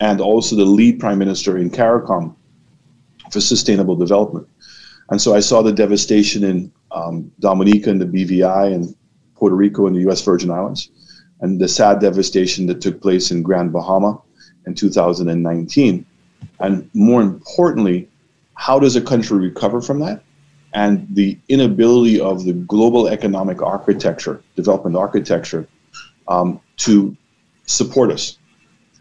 [0.00, 2.34] and also the lead prime minister in CARICOM
[3.30, 4.48] for sustainable development.
[5.10, 8.94] And so I saw the devastation in um, Dominica and the BVI and
[9.40, 10.90] Puerto Rico and the US Virgin Islands,
[11.40, 14.20] and the sad devastation that took place in Grand Bahama
[14.66, 16.06] in 2019.
[16.60, 18.08] And more importantly,
[18.54, 20.22] how does a country recover from that?
[20.72, 25.66] and the inability of the global economic architecture, development architecture,
[26.28, 27.16] um, to
[27.66, 28.38] support us.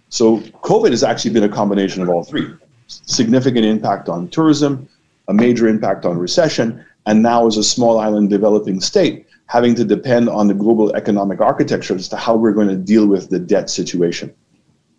[0.09, 2.47] So COVID has actually been a combination of all three.
[2.87, 4.89] Significant impact on tourism,
[5.27, 9.83] a major impact on recession, and now as a small island developing state, having to
[9.83, 13.39] depend on the global economic architecture as to how we're going to deal with the
[13.39, 14.31] debt situation.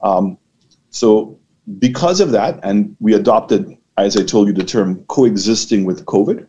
[0.02, 0.36] Um,
[0.90, 1.38] so
[1.78, 6.48] because of that, and we adopted, as I told you, the term coexisting with COVID,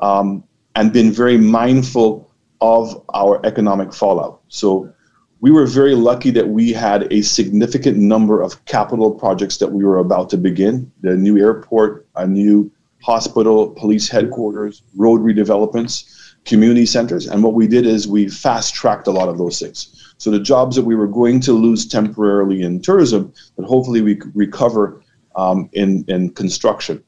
[0.00, 0.42] um,
[0.74, 2.28] and been very mindful
[2.60, 4.40] of our economic fallout.
[4.48, 4.92] So
[5.40, 9.84] we were very lucky that we had a significant number of capital projects that we
[9.84, 12.68] were about to begin the new airport, a new
[13.00, 17.26] hospital, police headquarters, road redevelopments, community centers.
[17.26, 20.14] And what we did is we fast tracked a lot of those things.
[20.18, 24.16] So the jobs that we were going to lose temporarily in tourism, that hopefully we
[24.16, 25.02] could recover
[25.36, 27.02] um, in, in construction.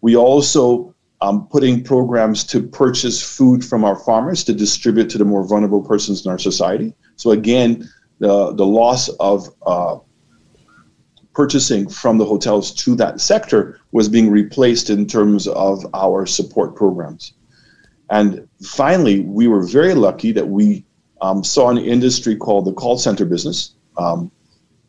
[0.00, 5.24] We also um, putting programs to purchase food from our farmers to distribute to the
[5.24, 6.94] more vulnerable persons in our society.
[7.16, 9.98] So again, the the loss of uh,
[11.32, 16.76] purchasing from the hotels to that sector was being replaced in terms of our support
[16.76, 17.32] programs.
[18.14, 20.84] And finally, we were very lucky that we
[21.20, 24.30] um, saw an industry called the call center business, um,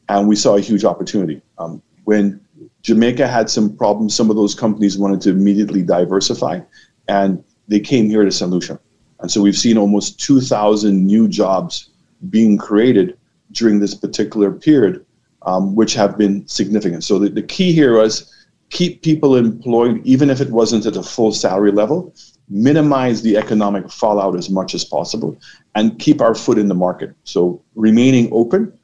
[0.10, 1.42] and we saw a huge opportunity.
[1.58, 2.40] Um, when
[2.86, 4.14] Jamaica had some problems.
[4.16, 6.60] Some of those companies wanted to immediately diversify,
[7.08, 8.52] and they came here to St.
[8.52, 8.80] Lucia.
[9.22, 11.90] And so we've seen almost 2,000 new jobs
[12.30, 13.18] being created
[13.54, 15.04] during this particular period,
[15.48, 17.04] um, which have been significant.
[17.04, 18.32] So the, the key here was
[18.70, 22.14] keep people employed, even if it wasn't at a full salary level,
[22.50, 25.38] minimize the economic fallout as much as possible,
[25.76, 27.16] and keep our foot in the market.
[27.24, 28.78] So remaining open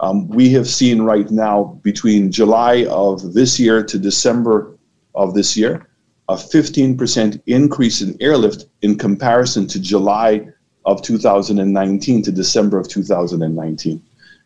[0.00, 4.76] um, we have seen right now between July of this year to December
[5.14, 5.88] of this year
[6.28, 10.48] a 15% increase in airlift in comparison to July
[10.84, 14.02] of 2019 to December of 2019.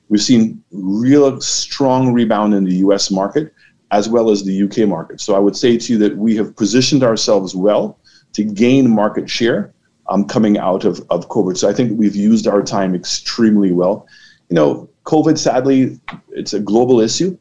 [0.08, 3.54] We've seen real strong rebound in the US market
[3.90, 5.20] as well as the UK market.
[5.20, 7.98] So I would say to you that we have positioned ourselves well
[8.32, 9.72] to gain market share
[10.08, 11.56] um, coming out of, of COVID.
[11.56, 14.06] So I think we've used our time extremely well.
[14.48, 15.98] You know, COVID, sadly,
[16.30, 17.36] it's a global issue.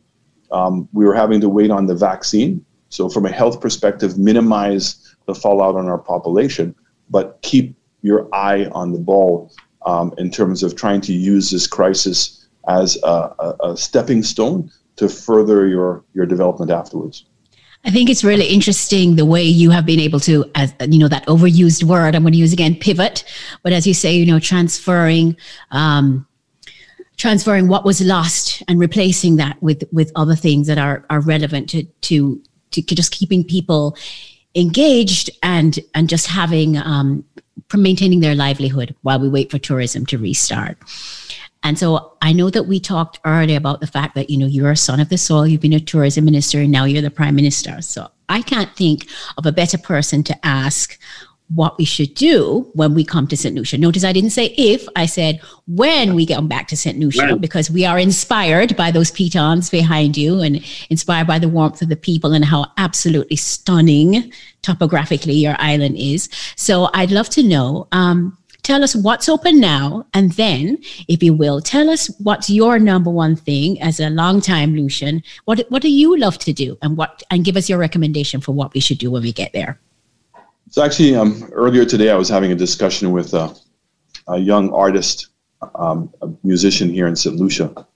[0.51, 2.65] Um, we were having to wait on the vaccine.
[2.89, 6.73] So, from a health perspective, minimize the fallout on our population,
[7.09, 9.51] but keep your eye on the ball
[9.85, 13.07] um, in terms of trying to use this crisis as a,
[13.39, 17.25] a, a stepping stone to further your, your development afterwards.
[17.85, 21.07] I think it's really interesting the way you have been able to, as you know,
[21.07, 22.13] that overused word.
[22.13, 23.23] I'm going to use again, pivot.
[23.63, 25.37] But as you say, you know, transferring,
[25.71, 26.27] um,
[27.15, 31.69] transferring what was lost and replacing that with with other things that are are relevant
[31.69, 33.95] to to to just keeping people
[34.55, 37.23] engaged and and just having um,
[37.73, 40.77] maintaining their livelihood while we wait for tourism to restart.
[41.63, 44.71] And so I know that we talked earlier about the fact that, you know, you're
[44.71, 47.35] a son of the soil, you've been a tourism minister, and now you're the prime
[47.35, 47.81] minister.
[47.81, 50.97] So I can't think of a better person to ask
[51.55, 53.55] what we should do when we come to St.
[53.55, 53.77] Lucia.
[53.77, 56.99] Notice I didn't say if, I said when we get back to St.
[56.99, 61.81] Lucia, because we are inspired by those pitons behind you and inspired by the warmth
[61.81, 66.29] of the people and how absolutely stunning topographically your island is.
[66.55, 67.87] So I'd love to know.
[67.91, 72.79] Um, tell us what's open now and then if you will tell us what's your
[72.79, 76.77] number one thing as a long time lucian what what do you love to do
[76.81, 79.53] and what and give us your recommendation for what we should do when we get
[79.53, 79.79] there
[80.71, 83.55] so actually, um, earlier today, I was having a discussion with a,
[84.27, 85.29] a young artist,
[85.73, 87.35] um, a musician here in St.
[87.35, 87.87] Lucia,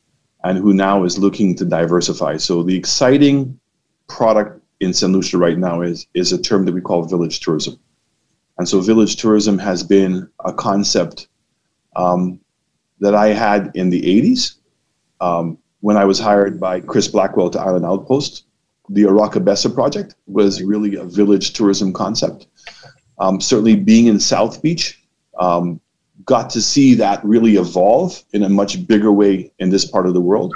[0.43, 2.38] and who now is looking to diversify.
[2.38, 3.60] So the exciting
[4.08, 5.13] product in St.
[5.13, 7.80] Lucia right now is is a term that we call village tourism.
[8.58, 11.28] And so village tourism has been a concept
[11.96, 12.39] um,
[13.00, 14.56] that I had in the 80s
[15.22, 18.46] um, when I was hired by Chris Blackwell to Island Outpost.
[18.89, 22.48] The Oracabessa project was really a village tourism concept.
[23.20, 25.00] Um, certainly, being in South Beach,
[25.39, 25.80] um,
[26.26, 30.13] got to see that really evolve in a much bigger way in this part of
[30.13, 30.54] the world.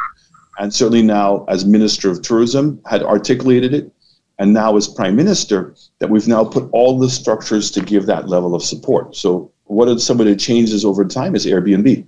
[0.59, 3.91] And certainly now, as Minister of Tourism, had articulated it,
[4.39, 8.29] and now as Prime Minister, that we've now put all the structures to give that
[8.29, 9.15] level of support.
[9.15, 12.05] So, what are some of the changes over time is Airbnb.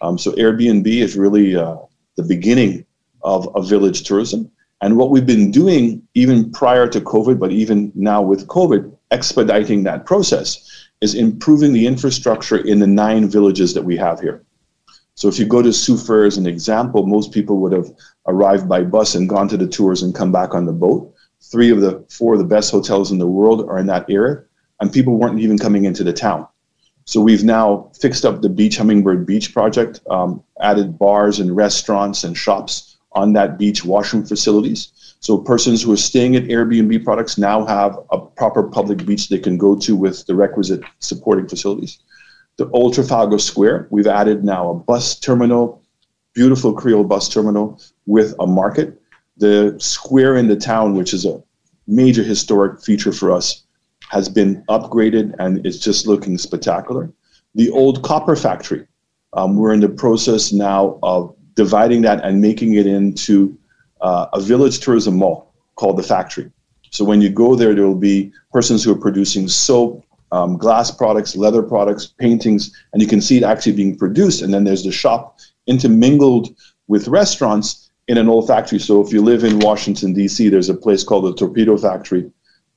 [0.00, 1.76] Um, so, Airbnb is really uh,
[2.16, 2.84] the beginning
[3.22, 4.50] of a village tourism.
[4.82, 9.82] And what we've been doing, even prior to COVID, but even now with COVID, expediting
[9.82, 14.42] that process is improving the infrastructure in the nine villages that we have here.
[15.14, 17.90] So if you go to Soufriere as an example, most people would have
[18.26, 21.12] arrived by bus and gone to the tours and come back on the boat.
[21.42, 24.42] Three of the four of the best hotels in the world are in that area,
[24.80, 26.46] and people weren't even coming into the town.
[27.04, 32.24] So we've now fixed up the beach, Hummingbird Beach project, um, added bars and restaurants
[32.24, 34.92] and shops on that beach, washroom facilities.
[35.20, 39.38] So persons who are staying at Airbnb products now have a proper public beach they
[39.38, 41.98] can go to with the requisite supporting facilities.
[42.56, 45.82] The Old Trafalgar Square, we've added now a bus terminal,
[46.34, 48.99] beautiful Creole bus terminal with a market.
[49.40, 51.42] The square in the town, which is a
[51.86, 53.64] major historic feature for us,
[54.10, 57.10] has been upgraded and it's just looking spectacular.
[57.54, 58.86] The old copra factory,
[59.32, 63.56] um, we're in the process now of dividing that and making it into
[64.02, 66.50] uh, a village tourism mall called the Factory.
[66.90, 70.90] So when you go there, there will be persons who are producing soap, um, glass
[70.90, 74.42] products, leather products, paintings, and you can see it actually being produced.
[74.42, 76.54] And then there's the shop intermingled
[76.88, 78.80] with restaurants in an old factory.
[78.80, 82.28] So if you live in Washington, D.C., there's a place called the Torpedo Factory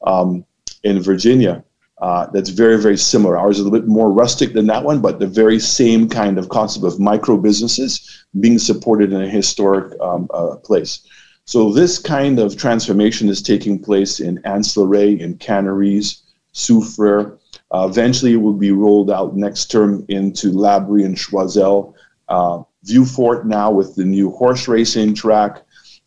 [0.06, 0.46] um,
[0.84, 1.64] in Virginia.
[2.00, 3.36] Uh, that's very, very similar.
[3.36, 6.38] Ours is a little bit more rustic than that one, but the very same kind
[6.38, 11.00] of concept of micro businesses being supported in a historic um, uh, place.
[11.46, 16.22] So this kind of transformation is taking place in Anse-la-Raye, in Canaries,
[16.54, 17.40] Soufriere.
[17.72, 21.96] Uh, eventually, it will be rolled out next term into Laborie and Choiseul.
[22.30, 25.62] Uh, Vieux-Fort now with the new horse racing track.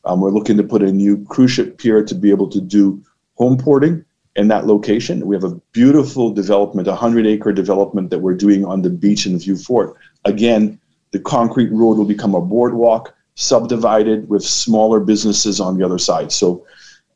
[0.04, 3.02] Um, we're looking to put a new cruise ship pier to be able to do
[3.34, 4.04] home porting
[4.36, 5.26] in that location.
[5.26, 9.26] We have a beautiful development, a 100 acre development that we're doing on the beach
[9.26, 9.96] in Vieux-Fort.
[10.24, 10.78] Again,
[11.12, 16.30] the concrete road will become a boardwalk, subdivided with smaller businesses on the other side.
[16.32, 16.66] So,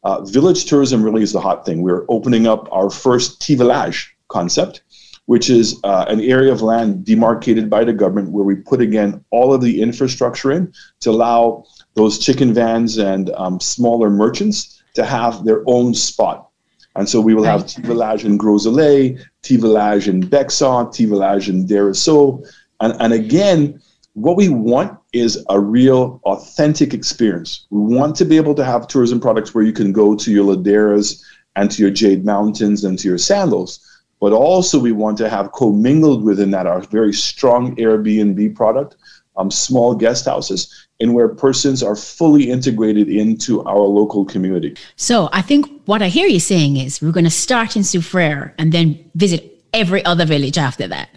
[0.03, 1.83] uh, village tourism really is the hot thing.
[1.83, 4.83] We're opening up our first T village concept,
[5.31, 9.25] which is uh, an area of land demarcated by the government where we put again
[9.31, 11.65] all of the infrastructure in to allow
[11.95, 16.51] those chicken vans and um, smaller merchants to have their own spot
[16.97, 21.05] and so we will have T Village in Gros Islet, T Village in Bexon, T
[21.05, 22.45] Village in Derisseau.
[22.81, 23.81] And, and again,
[24.15, 27.67] what we want is a real authentic experience.
[27.71, 30.45] We want to be able to have tourism products where you can go to your
[30.45, 31.23] Laderas
[31.55, 33.87] and to your Jade Mountains and to your Sandals.
[34.21, 38.97] But also, we want to have commingled within that our very strong Airbnb product,
[39.37, 44.77] um, small guest houses, and where persons are fully integrated into our local community.
[44.97, 48.53] So I think what I hear you saying is we're going to start in Soufriere
[48.59, 51.09] and then visit every other village after that.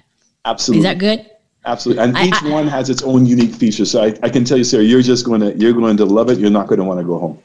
[0.46, 0.80] Absolutely.
[0.80, 1.30] Is that good?
[1.66, 3.86] Absolutely, and each I, one has its own unique feature.
[3.86, 6.30] So I, I can tell you, Sarah, you're just going to you're going to love
[6.30, 6.38] it.
[6.38, 7.42] You're not going to want to go home.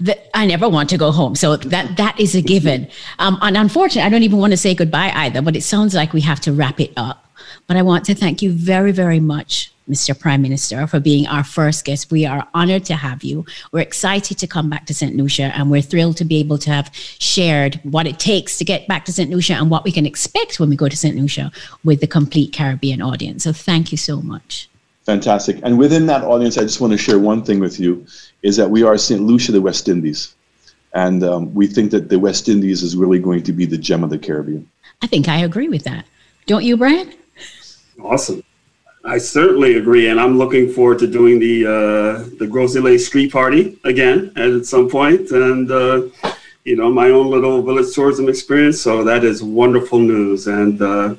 [0.00, 2.88] The, I never want to go home, so that that is a given.
[3.18, 5.42] Um, and unfortunately, I don't even want to say goodbye either.
[5.42, 7.26] But it sounds like we have to wrap it up.
[7.66, 10.18] But I want to thank you very, very much Mr.
[10.18, 12.10] Prime Minister, for being our first guest.
[12.10, 13.44] We are honored to have you.
[13.72, 15.16] We're excited to come back to St.
[15.16, 18.86] Lucia, and we're thrilled to be able to have shared what it takes to get
[18.86, 19.30] back to St.
[19.30, 21.16] Lucia and what we can expect when we go to St.
[21.16, 21.50] Lucia
[21.84, 23.44] with the complete Caribbean audience.
[23.44, 24.68] So thank you so much.
[25.04, 25.60] Fantastic.
[25.62, 28.06] And within that audience, I just want to share one thing with you
[28.42, 29.20] is that we are St.
[29.20, 30.34] Lucia, the West Indies.
[30.92, 34.04] And um, we think that the West Indies is really going to be the gem
[34.04, 34.68] of the Caribbean.
[35.02, 36.04] I think I agree with that.
[36.46, 37.14] Don't you, Brian?
[38.02, 38.42] Awesome.
[39.04, 43.32] I certainly agree, and I'm looking forward to doing the uh, the Gros Islet Street
[43.32, 46.02] Party again at some point, and uh,
[46.64, 48.78] you know my own little village tourism experience.
[48.80, 51.14] So that is wonderful news, and uh,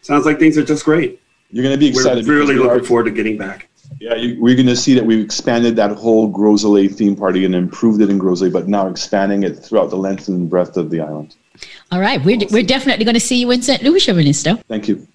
[0.00, 1.20] sounds like things are just great.
[1.50, 2.26] You're going to be excited.
[2.26, 3.68] We're really looking forward to getting back.
[4.00, 6.62] Yeah, you, we're going to see that we've expanded that whole Gros
[6.94, 10.48] theme party and improved it in Gros but now expanding it throughout the length and
[10.48, 11.36] breadth of the island.
[11.90, 12.48] All right, we're, awesome.
[12.52, 13.82] we're definitely going to see you in St.
[13.82, 14.56] Lucia, Minister.
[14.68, 15.06] Thank you.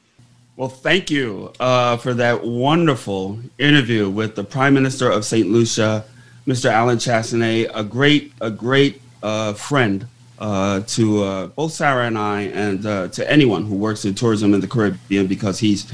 [0.56, 5.48] Well, thank you uh, for that wonderful interview with the Prime Minister of St.
[5.48, 6.04] Lucia,
[6.48, 6.70] Mr.
[6.70, 10.08] Allen Chastanet, a great, a great uh, friend
[10.40, 14.54] uh, to uh, both Sarah and I, and uh, to anyone who works in tourism
[14.54, 15.92] in the Caribbean, because he's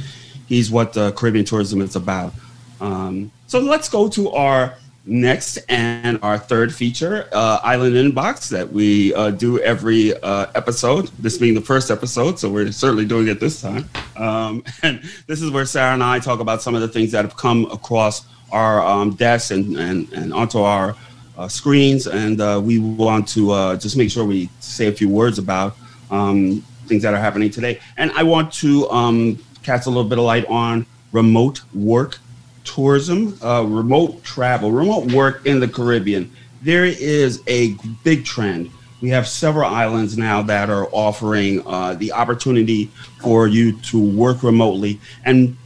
[0.49, 2.33] he's what the Caribbean tourism is about.
[2.81, 4.75] Um, so let's go to our
[5.05, 11.07] next and our third feature, uh, Island Inbox, that we uh, do every uh, episode.
[11.19, 13.89] This being the first episode, so we're certainly doing it this time.
[14.17, 17.23] Um, and this is where Sarah and I talk about some of the things that
[17.23, 20.95] have come across our um, desks and, and, and onto our
[21.37, 22.07] uh, screens.
[22.07, 25.77] And uh, we want to uh, just make sure we say a few words about
[26.11, 27.79] um, things that are happening today.
[27.97, 32.19] And I want to um, cast a little bit of light on remote work
[32.63, 36.31] tourism, uh, remote travel, remote work in the Caribbean,
[36.61, 38.69] there is a big trend.
[39.01, 42.91] We have several islands now that are offering uh, the opportunity
[43.21, 45.57] for you to work remotely and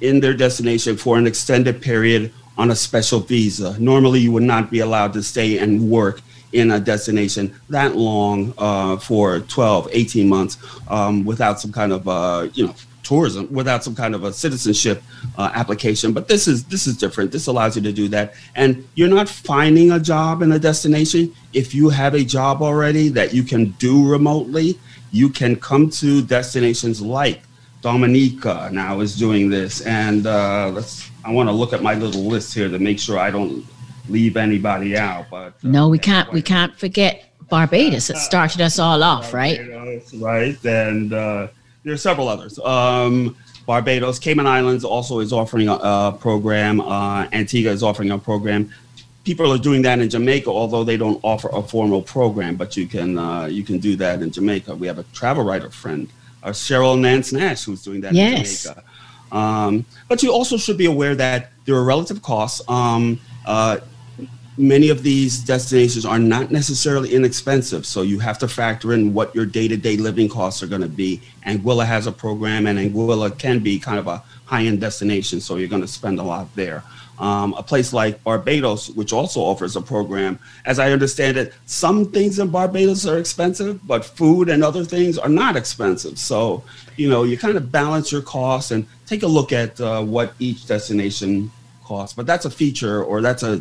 [0.00, 3.78] in their destination for an extended period on a special visa.
[3.78, 6.20] Normally, you would not be allowed to stay and work
[6.52, 12.08] in a destination that long uh, for 12, 18 months um, without some kind of,
[12.08, 15.02] uh, you know, tourism without some kind of a citizenship
[15.38, 16.12] uh, application.
[16.12, 17.32] But this is this is different.
[17.32, 21.34] This allows you to do that, and you're not finding a job in a destination.
[21.52, 24.78] If you have a job already that you can do remotely,
[25.10, 27.42] you can come to destinations like
[27.82, 31.10] Dominica now is doing this, and uh, let's.
[31.24, 33.66] I want to look at my little list here to make sure I don't
[34.08, 35.26] leave anybody out.
[35.30, 36.30] But uh, no, we can't.
[36.32, 38.10] We can't forget Barbados.
[38.10, 39.60] It started us all off, right?
[40.14, 41.48] Right, and uh,
[41.84, 42.58] there are several others.
[42.58, 46.80] Um, Barbados, Cayman Islands also is offering a, a program.
[46.80, 48.72] Uh, Antigua is offering a program.
[49.24, 52.56] People are doing that in Jamaica, although they don't offer a formal program.
[52.56, 54.74] But you can uh, you can do that in Jamaica.
[54.74, 56.10] We have a travel writer friend,
[56.42, 58.64] uh, Sheryl Nance Nash, who's doing that yes.
[58.64, 58.84] in Jamaica.
[59.32, 62.62] Um, but you also should be aware that there are relative costs.
[62.68, 63.78] Um, uh,
[64.60, 67.86] many of these destinations are not necessarily inexpensive.
[67.86, 70.82] So you have to factor in what your day to day living costs are going
[70.82, 71.20] to be.
[71.46, 75.40] Anguilla has a program, and Anguilla can be kind of a high end destination.
[75.40, 76.84] So you're going to spend a lot there.
[77.18, 82.10] Um, a place like Barbados, which also offers a program, as I understand it, some
[82.10, 86.18] things in Barbados are expensive, but food and other things are not expensive.
[86.18, 86.64] So,
[86.96, 90.32] you know, you kind of balance your costs and take a look at uh, what
[90.38, 91.50] each destination
[91.84, 92.14] costs.
[92.16, 93.60] But that's a feature or that's a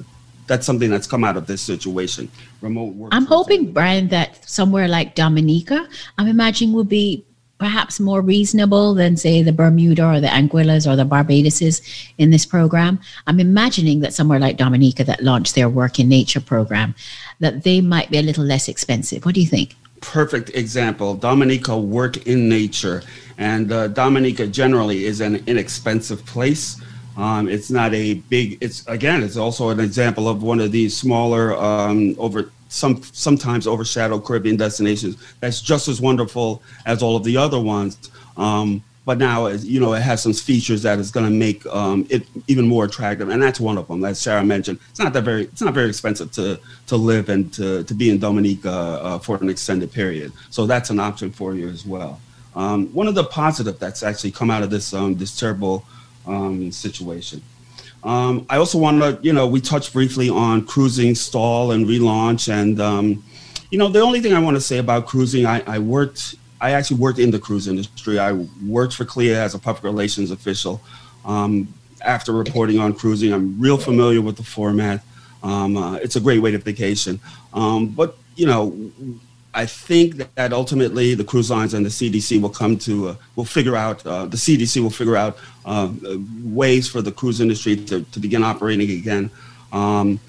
[0.49, 2.29] that's something that's come out of this situation.
[2.59, 3.13] Remote work.
[3.13, 5.87] I'm hoping, Brian, that somewhere like Dominica,
[6.17, 7.23] I'm imagining will be
[7.59, 11.81] perhaps more reasonable than say the Bermuda or the Anguillas or the Barbadoses
[12.17, 12.99] in this program.
[13.27, 16.95] I'm imagining that somewhere like Dominica that launched their work in nature program,
[17.39, 19.25] that they might be a little less expensive.
[19.25, 19.75] What do you think?
[20.01, 21.13] Perfect example.
[21.13, 23.03] Dominica work in nature.
[23.37, 26.81] And uh, Dominica generally is an inexpensive place.
[27.19, 28.57] Um, it's not a big.
[28.61, 29.23] It's again.
[29.23, 34.55] It's also an example of one of these smaller, um, over some sometimes overshadowed Caribbean
[34.55, 35.17] destinations.
[35.41, 37.97] That's just as wonderful as all of the other ones.
[38.37, 42.07] Um, but now, you know, it has some features that is going to make um,
[42.09, 44.05] it even more attractive, and that's one of them.
[44.05, 45.43] As Sarah mentioned, it's not that very.
[45.43, 46.57] It's not very expensive to
[46.87, 50.31] to live and to to be in Dominica uh, for an extended period.
[50.51, 52.21] So that's an option for you as well.
[52.55, 55.83] Um, one of the positive that's actually come out of this um, this terrible
[56.25, 57.41] um, situation.
[58.03, 62.51] Um, I also want to, you know, we touched briefly on cruising stall and relaunch.
[62.51, 63.23] And, um,
[63.71, 66.71] you know, the only thing I want to say about cruising, I, I, worked I
[66.71, 68.19] actually worked in the cruise industry.
[68.19, 68.33] I
[68.65, 70.81] worked for CLIA as a public relations official.
[71.25, 75.03] Um, after reporting on cruising, I'm real familiar with the format.
[75.43, 77.19] Um, uh, it's a great way to vacation.
[77.53, 78.91] Um, but you know,
[79.53, 83.45] I think that ultimately the cruise lines and the CDC will come to uh, will
[83.45, 85.89] figure out uh, the CDC will figure out uh,
[86.43, 89.31] ways for the cruise industry to, to begin operating again.
[89.71, 90.19] Um,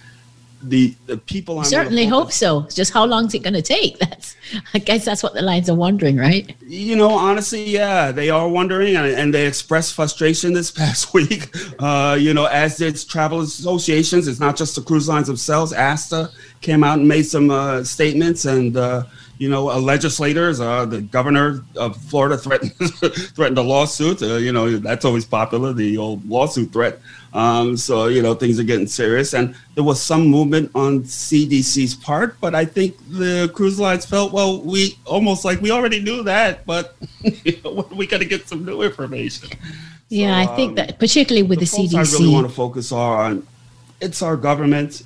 [0.63, 2.63] the, the people I'm certainly hope so.
[2.73, 3.99] Just how long is it going to take?
[4.11, 4.37] That's
[4.75, 6.55] I guess that's what the lines are wondering, right?
[6.67, 11.55] You know, honestly, yeah, they are wondering, and, and they expressed frustration this past week.
[11.79, 14.27] Uh, you know, as did travel associations.
[14.27, 15.73] It's not just the cruise lines themselves.
[15.73, 16.31] ASTA
[16.61, 19.05] came out and made some uh, statements, and uh,
[19.41, 22.73] you know, uh, legislators, uh, the governor of Florida threatened
[23.35, 24.23] threatened a lawsuit.
[24.23, 26.99] Uh, you know, that's always popular, the old lawsuit threat.
[27.33, 31.95] Um, so you know, things are getting serious, and there was some movement on CDC's
[31.95, 36.25] part, but I think the cruise lines felt, well, we almost like we already knew
[36.25, 39.49] that, but you know, we got to get some new information.
[40.09, 42.53] Yeah, so, I think um, that particularly with the, the CDC, I really want to
[42.53, 43.47] focus on
[44.01, 45.05] it's our government,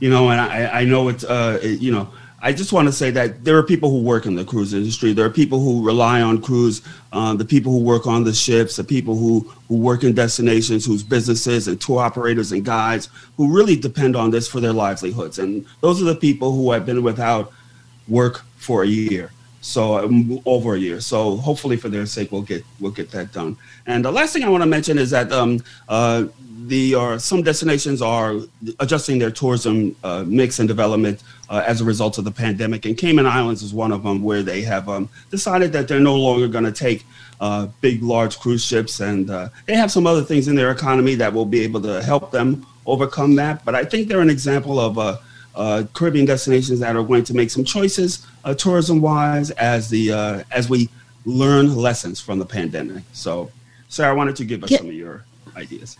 [0.00, 2.08] you know, and I, I know it's, uh, it, you know
[2.44, 5.14] I just want to say that there are people who work in the cruise industry.
[5.14, 8.76] There are people who rely on cruise, uh, the people who work on the ships,
[8.76, 13.50] the people who, who work in destinations, whose businesses and tour operators and guides who
[13.50, 15.38] really depend on this for their livelihoods.
[15.38, 17.50] And those are the people who have been without
[18.08, 19.30] work for a year.
[19.62, 21.00] So um, over a year.
[21.00, 23.56] So hopefully, for their sake, we'll get we'll get that done.
[23.86, 26.26] And the last thing I want to mention is that um, uh,
[26.66, 28.34] the uh, some destinations are
[28.80, 32.86] adjusting their tourism uh, mix and development uh, as a result of the pandemic.
[32.86, 36.16] And Cayman Islands is one of them where they have um, decided that they're no
[36.16, 37.04] longer going to take
[37.40, 41.14] uh, big, large cruise ships, and uh, they have some other things in their economy
[41.16, 43.64] that will be able to help them overcome that.
[43.64, 44.98] But I think they're an example of
[45.54, 48.26] uh, Caribbean destinations that are going to make some choices
[48.56, 50.88] tourism-wise as the as we
[51.26, 53.02] learn lessons from the pandemic.
[53.12, 53.50] So,
[53.88, 55.24] Sarah, I wanted to give us some of your
[55.56, 55.96] ideas.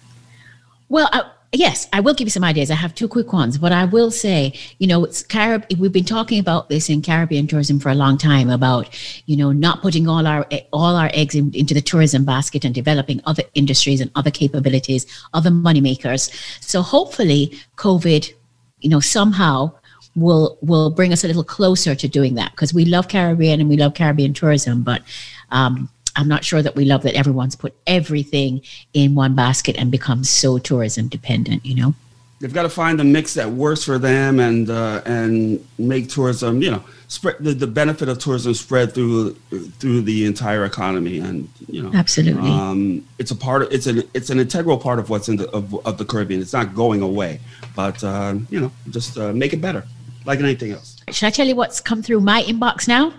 [0.89, 2.71] Well, I, yes, I will give you some ideas.
[2.71, 5.65] I have two quick ones, but I will say, you know, it's Carib.
[5.79, 8.89] We've been talking about this in Caribbean tourism for a long time about,
[9.27, 12.75] you know, not putting all our all our eggs in, into the tourism basket and
[12.75, 16.31] developing other industries and other capabilities, other money makers.
[16.61, 18.33] So hopefully, COVID,
[18.81, 19.73] you know, somehow
[20.17, 23.69] will will bring us a little closer to doing that because we love Caribbean and
[23.69, 25.03] we love Caribbean tourism, but
[25.51, 28.63] um, I'm not sure that we love that everyone's put everything
[28.93, 31.95] in one basket and become so tourism dependent, you know?
[32.41, 36.61] They've got to find the mix that works for them and uh, and make tourism,
[36.61, 39.35] you know, spread the, the benefit of tourism spread through
[39.79, 44.03] through the entire economy and you know absolutely um, it's a part of it's an
[44.15, 46.41] it's an integral part of what's in the of, of the Caribbean.
[46.41, 47.41] It's not going away,
[47.75, 49.85] but uh, you know, just uh, make it better,
[50.27, 51.01] like anything else.
[51.11, 53.13] Should I tell you what's come through my inbox now?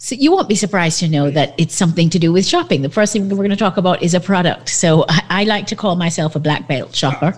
[0.00, 2.82] So you won't be surprised to know that it's something to do with shopping.
[2.82, 4.68] The first thing we're going to talk about is a product.
[4.68, 7.34] So I, I like to call myself a black belt shopper.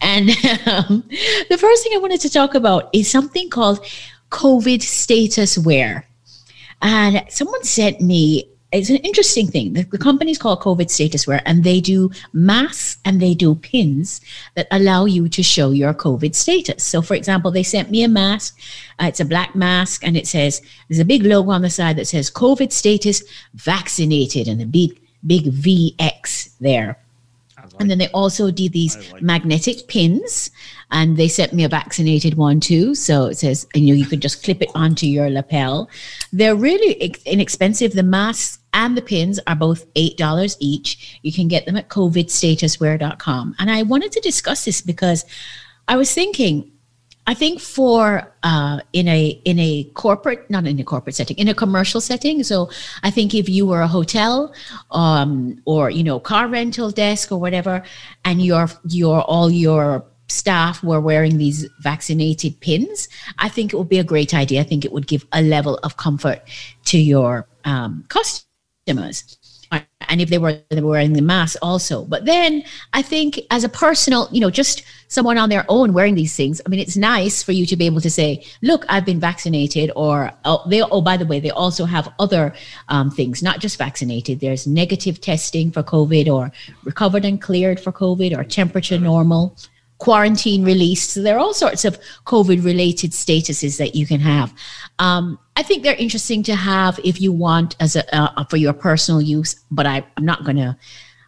[0.00, 0.30] And
[0.66, 1.02] um,
[1.50, 3.84] the first thing I wanted to talk about is something called
[4.30, 6.06] COVID status wear.
[6.82, 9.72] And someone sent me it's an interesting thing.
[9.72, 13.54] The, the company is called COVID Status Wear, and they do masks and they do
[13.54, 14.20] pins
[14.56, 16.82] that allow you to show your COVID status.
[16.82, 18.58] So, for example, they sent me a mask.
[19.00, 21.96] Uh, it's a black mask, and it says there's a big logo on the side
[21.96, 23.22] that says COVID status
[23.54, 26.98] vaccinated, and a big big VX there.
[27.56, 30.50] Like and then they also did these like magnetic pins
[30.94, 32.94] and they sent me a vaccinated one too.
[32.94, 35.90] So it says, you know, you could just clip it onto your lapel.
[36.32, 37.92] They're really inexpensive.
[37.92, 41.18] The masks and the pins are both $8 each.
[41.22, 43.56] You can get them at covidstatuswear.com.
[43.58, 45.24] And I wanted to discuss this because
[45.88, 46.70] I was thinking,
[47.26, 51.48] I think for uh, in a in a corporate, not in a corporate setting, in
[51.48, 52.42] a commercial setting.
[52.44, 52.68] So
[53.02, 54.52] I think if you were a hotel,
[54.90, 57.82] um, or you know, car rental desk or whatever,
[58.26, 63.08] and your your all your staff were wearing these vaccinated pins,
[63.38, 64.60] I think it would be a great idea.
[64.60, 66.42] I think it would give a level of comfort
[66.86, 69.38] to your um, customers.
[70.08, 72.04] And if they were, they were wearing the mask also.
[72.04, 72.62] But then
[72.92, 76.60] I think as a personal, you know, just someone on their own wearing these things,
[76.64, 79.90] I mean, it's nice for you to be able to say, look, I've been vaccinated
[79.96, 82.54] or oh, they, oh, by the way, they also have other
[82.88, 84.40] um, things, not just vaccinated.
[84.40, 86.52] There's negative testing for COVID or
[86.84, 89.56] recovered and cleared for COVID or temperature normal
[89.98, 91.08] quarantine release.
[91.10, 94.52] So there are all sorts of COVID related statuses that you can have.
[94.98, 98.72] Um, I think they're interesting to have if you want as a uh, for your
[98.72, 99.56] personal use.
[99.70, 100.78] But I, I'm not gonna.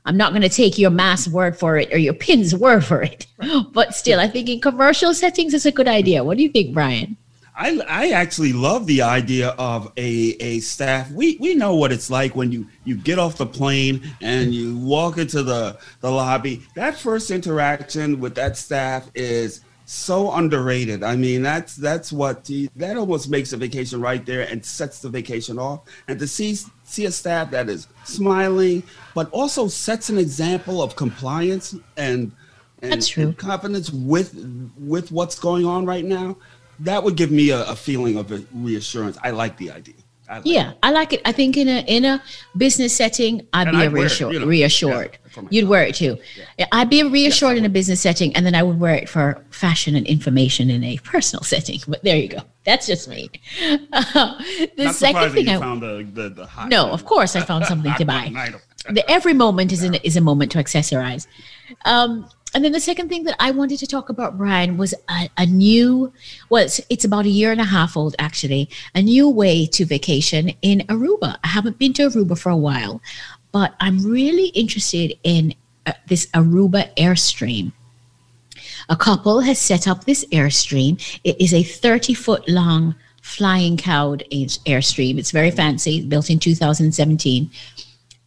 [0.04, 3.02] I'm not going to take your mass word for it or your pin's word for
[3.02, 3.26] it.
[3.72, 6.22] But still, I think in commercial settings, it's a good idea.
[6.22, 7.16] What do you think, Brian?
[7.56, 11.10] I, I actually love the idea of a, a staff.
[11.10, 14.76] We we know what it's like when you, you get off the plane and you
[14.76, 16.62] walk into the, the lobby.
[16.74, 21.02] That first interaction with that staff is so underrated.
[21.02, 25.00] I mean, that's that's what the, that almost makes a vacation right there and sets
[25.00, 25.80] the vacation off.
[26.08, 28.82] And to see see a staff that is smiling,
[29.14, 32.32] but also sets an example of compliance and
[32.82, 34.34] and, and confidence with
[34.78, 36.36] with what's going on right now
[36.80, 39.18] that would give me a, a feeling of reassurance.
[39.22, 39.94] I like the idea.
[40.28, 40.78] I like yeah, it.
[40.82, 41.22] I like it.
[41.24, 42.22] I think in a in a
[42.56, 44.30] business setting, I'd and be I'd reassured.
[44.30, 45.18] It, you know, reassured.
[45.36, 46.18] Yeah, You'd wear it too.
[46.58, 46.66] Yeah.
[46.72, 49.44] I'd be reassured yes, in a business setting, and then I would wear it for
[49.50, 51.80] fashion and information in a personal setting.
[51.86, 52.38] But there you go.
[52.64, 53.30] That's just me.
[53.62, 53.76] Uh,
[54.76, 57.64] the Not second thing I found the, the, the hot no, of course I found
[57.66, 58.32] something to buy.
[58.90, 61.26] the, every moment is an, is a moment to accessorize.
[61.84, 65.28] Um, and then the second thing that I wanted to talk about, Brian, was a,
[65.36, 66.10] a new,
[66.48, 69.84] well, it's, it's, about a year and a half old actually, a new way to
[69.84, 71.36] vacation in Aruba.
[71.44, 73.02] I haven't been to Aruba for a while,
[73.52, 75.52] but I'm really interested in
[75.84, 77.72] uh, this Aruba Airstream.
[78.88, 81.20] A couple has set up this Airstream.
[81.24, 85.18] It is a 30 foot long Flying Cloud Airstream.
[85.18, 87.50] It's very fancy, built in 2017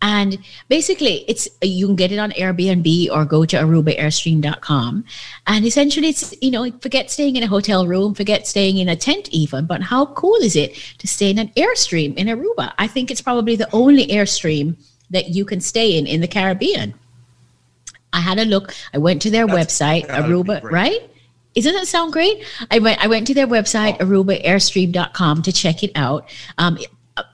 [0.02, 0.40] and
[0.70, 5.04] basically, it's you can get it on Airbnb or go to ArubaAirstream.com.
[5.48, 8.96] And essentially, it's you know, forget staying in a hotel room, forget staying in a
[8.96, 9.66] tent even.
[9.66, 12.74] But how cool is it to stay in an Airstream in Aruba?
[12.78, 14.78] I think it's probably the only Airstream
[15.10, 16.94] that you can stay in in the Caribbean.
[18.14, 18.74] I had a look.
[18.94, 21.10] I went to their That's, website, Aruba, right?
[21.56, 22.46] Doesn't that sound great?
[22.72, 24.06] I went I went to their website, oh.
[24.06, 26.30] arubaairstream.com to check it out.
[26.58, 26.78] Um,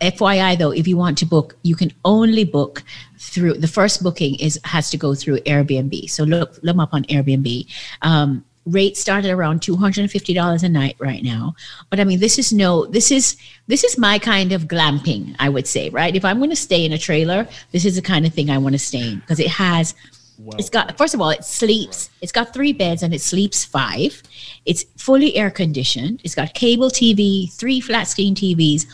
[0.01, 2.83] FYI though, if you want to book, you can only book
[3.17, 6.09] through the first booking is has to go through Airbnb.
[6.09, 7.67] So look, look up on Airbnb.
[8.01, 11.55] Um, rates start at around two hundred and fifty dollars a night right now.
[11.89, 15.49] But I mean, this is no, this is this is my kind of glamping, I
[15.49, 16.15] would say, right?
[16.15, 18.57] If I'm going to stay in a trailer, this is the kind of thing I
[18.57, 19.93] want to stay in because it has.
[20.38, 22.09] Well, it's got first of all, it sleeps.
[22.21, 24.21] It's got three beds and it sleeps five.
[24.65, 26.21] It's fully air conditioned.
[26.23, 28.86] It's got cable TV, three flat screen TVs,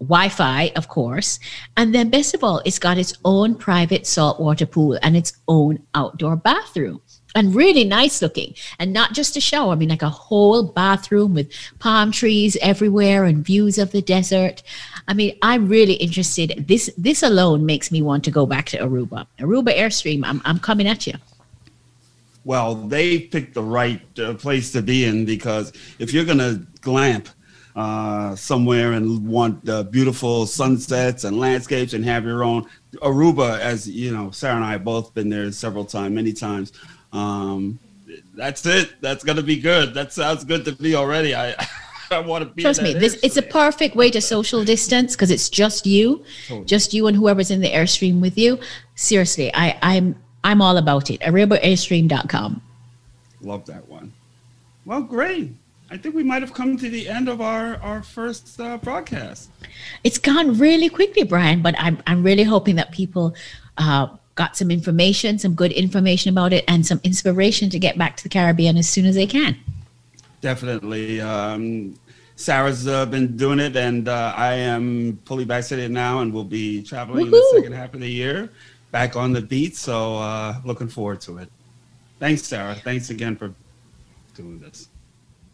[0.00, 1.38] Wi-Fi, of course,
[1.76, 5.78] and then best of all, it's got its own private saltwater pool and its own
[5.94, 7.00] outdoor bathroom.
[7.34, 11.34] And really nice looking, and not just a show I mean, like a whole bathroom
[11.34, 14.62] with palm trees everywhere and views of the desert.
[15.08, 16.66] I mean, I'm really interested.
[16.68, 19.26] This this alone makes me want to go back to Aruba.
[19.38, 21.14] Aruba Airstream, I'm I'm coming at you
[22.44, 26.66] well, they picked the right uh, place to be in because if you're going to
[26.80, 27.28] glamp
[27.76, 32.66] uh, somewhere and want uh, beautiful sunsets and landscapes and have your own
[32.96, 36.72] Aruba, as you know, Sarah and I have both been there several times, many times.
[37.12, 37.78] Um,
[38.34, 39.00] that's it.
[39.00, 39.94] That's gonna be good.
[39.94, 41.34] That sounds good to me already.
[41.34, 41.54] I
[42.10, 42.62] I want to be.
[42.62, 46.66] Trust me, this it's a perfect way to social distance because it's just you, totally.
[46.66, 48.58] just you and whoever's in the airstream with you.
[48.94, 51.20] Seriously, I I'm I'm all about it.
[51.20, 52.62] ArubaAirstream.com.
[53.40, 54.12] Love that one.
[54.84, 55.52] Well, great.
[55.90, 59.50] I think we might have come to the end of our our first uh, broadcast.
[60.04, 63.34] It's gone really quickly, Brian, but I'm I'm really hoping that people
[63.78, 68.16] uh, got some information, some good information about it, and some inspiration to get back
[68.16, 69.56] to the Caribbean as soon as they can.
[70.40, 71.20] Definitely.
[71.20, 71.94] Um,
[72.36, 76.82] Sarah's uh, been doing it, and uh, I am fully vaccinated now, and will be
[76.82, 77.36] traveling Woo-hoo!
[77.36, 78.50] in the second half of the year,
[78.90, 79.76] back on the beat.
[79.76, 81.48] So, uh, looking forward to it.
[82.18, 82.74] Thanks, Sarah.
[82.74, 83.54] Thanks again for
[84.34, 84.88] doing this.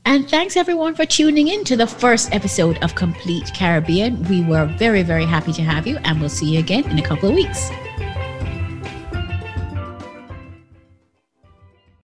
[0.04, 4.22] And thanks everyone for tuning in to the first episode of Complete Caribbean.
[4.24, 7.02] We were very, very happy to have you, and we'll see you again in a
[7.02, 7.70] couple of weeks.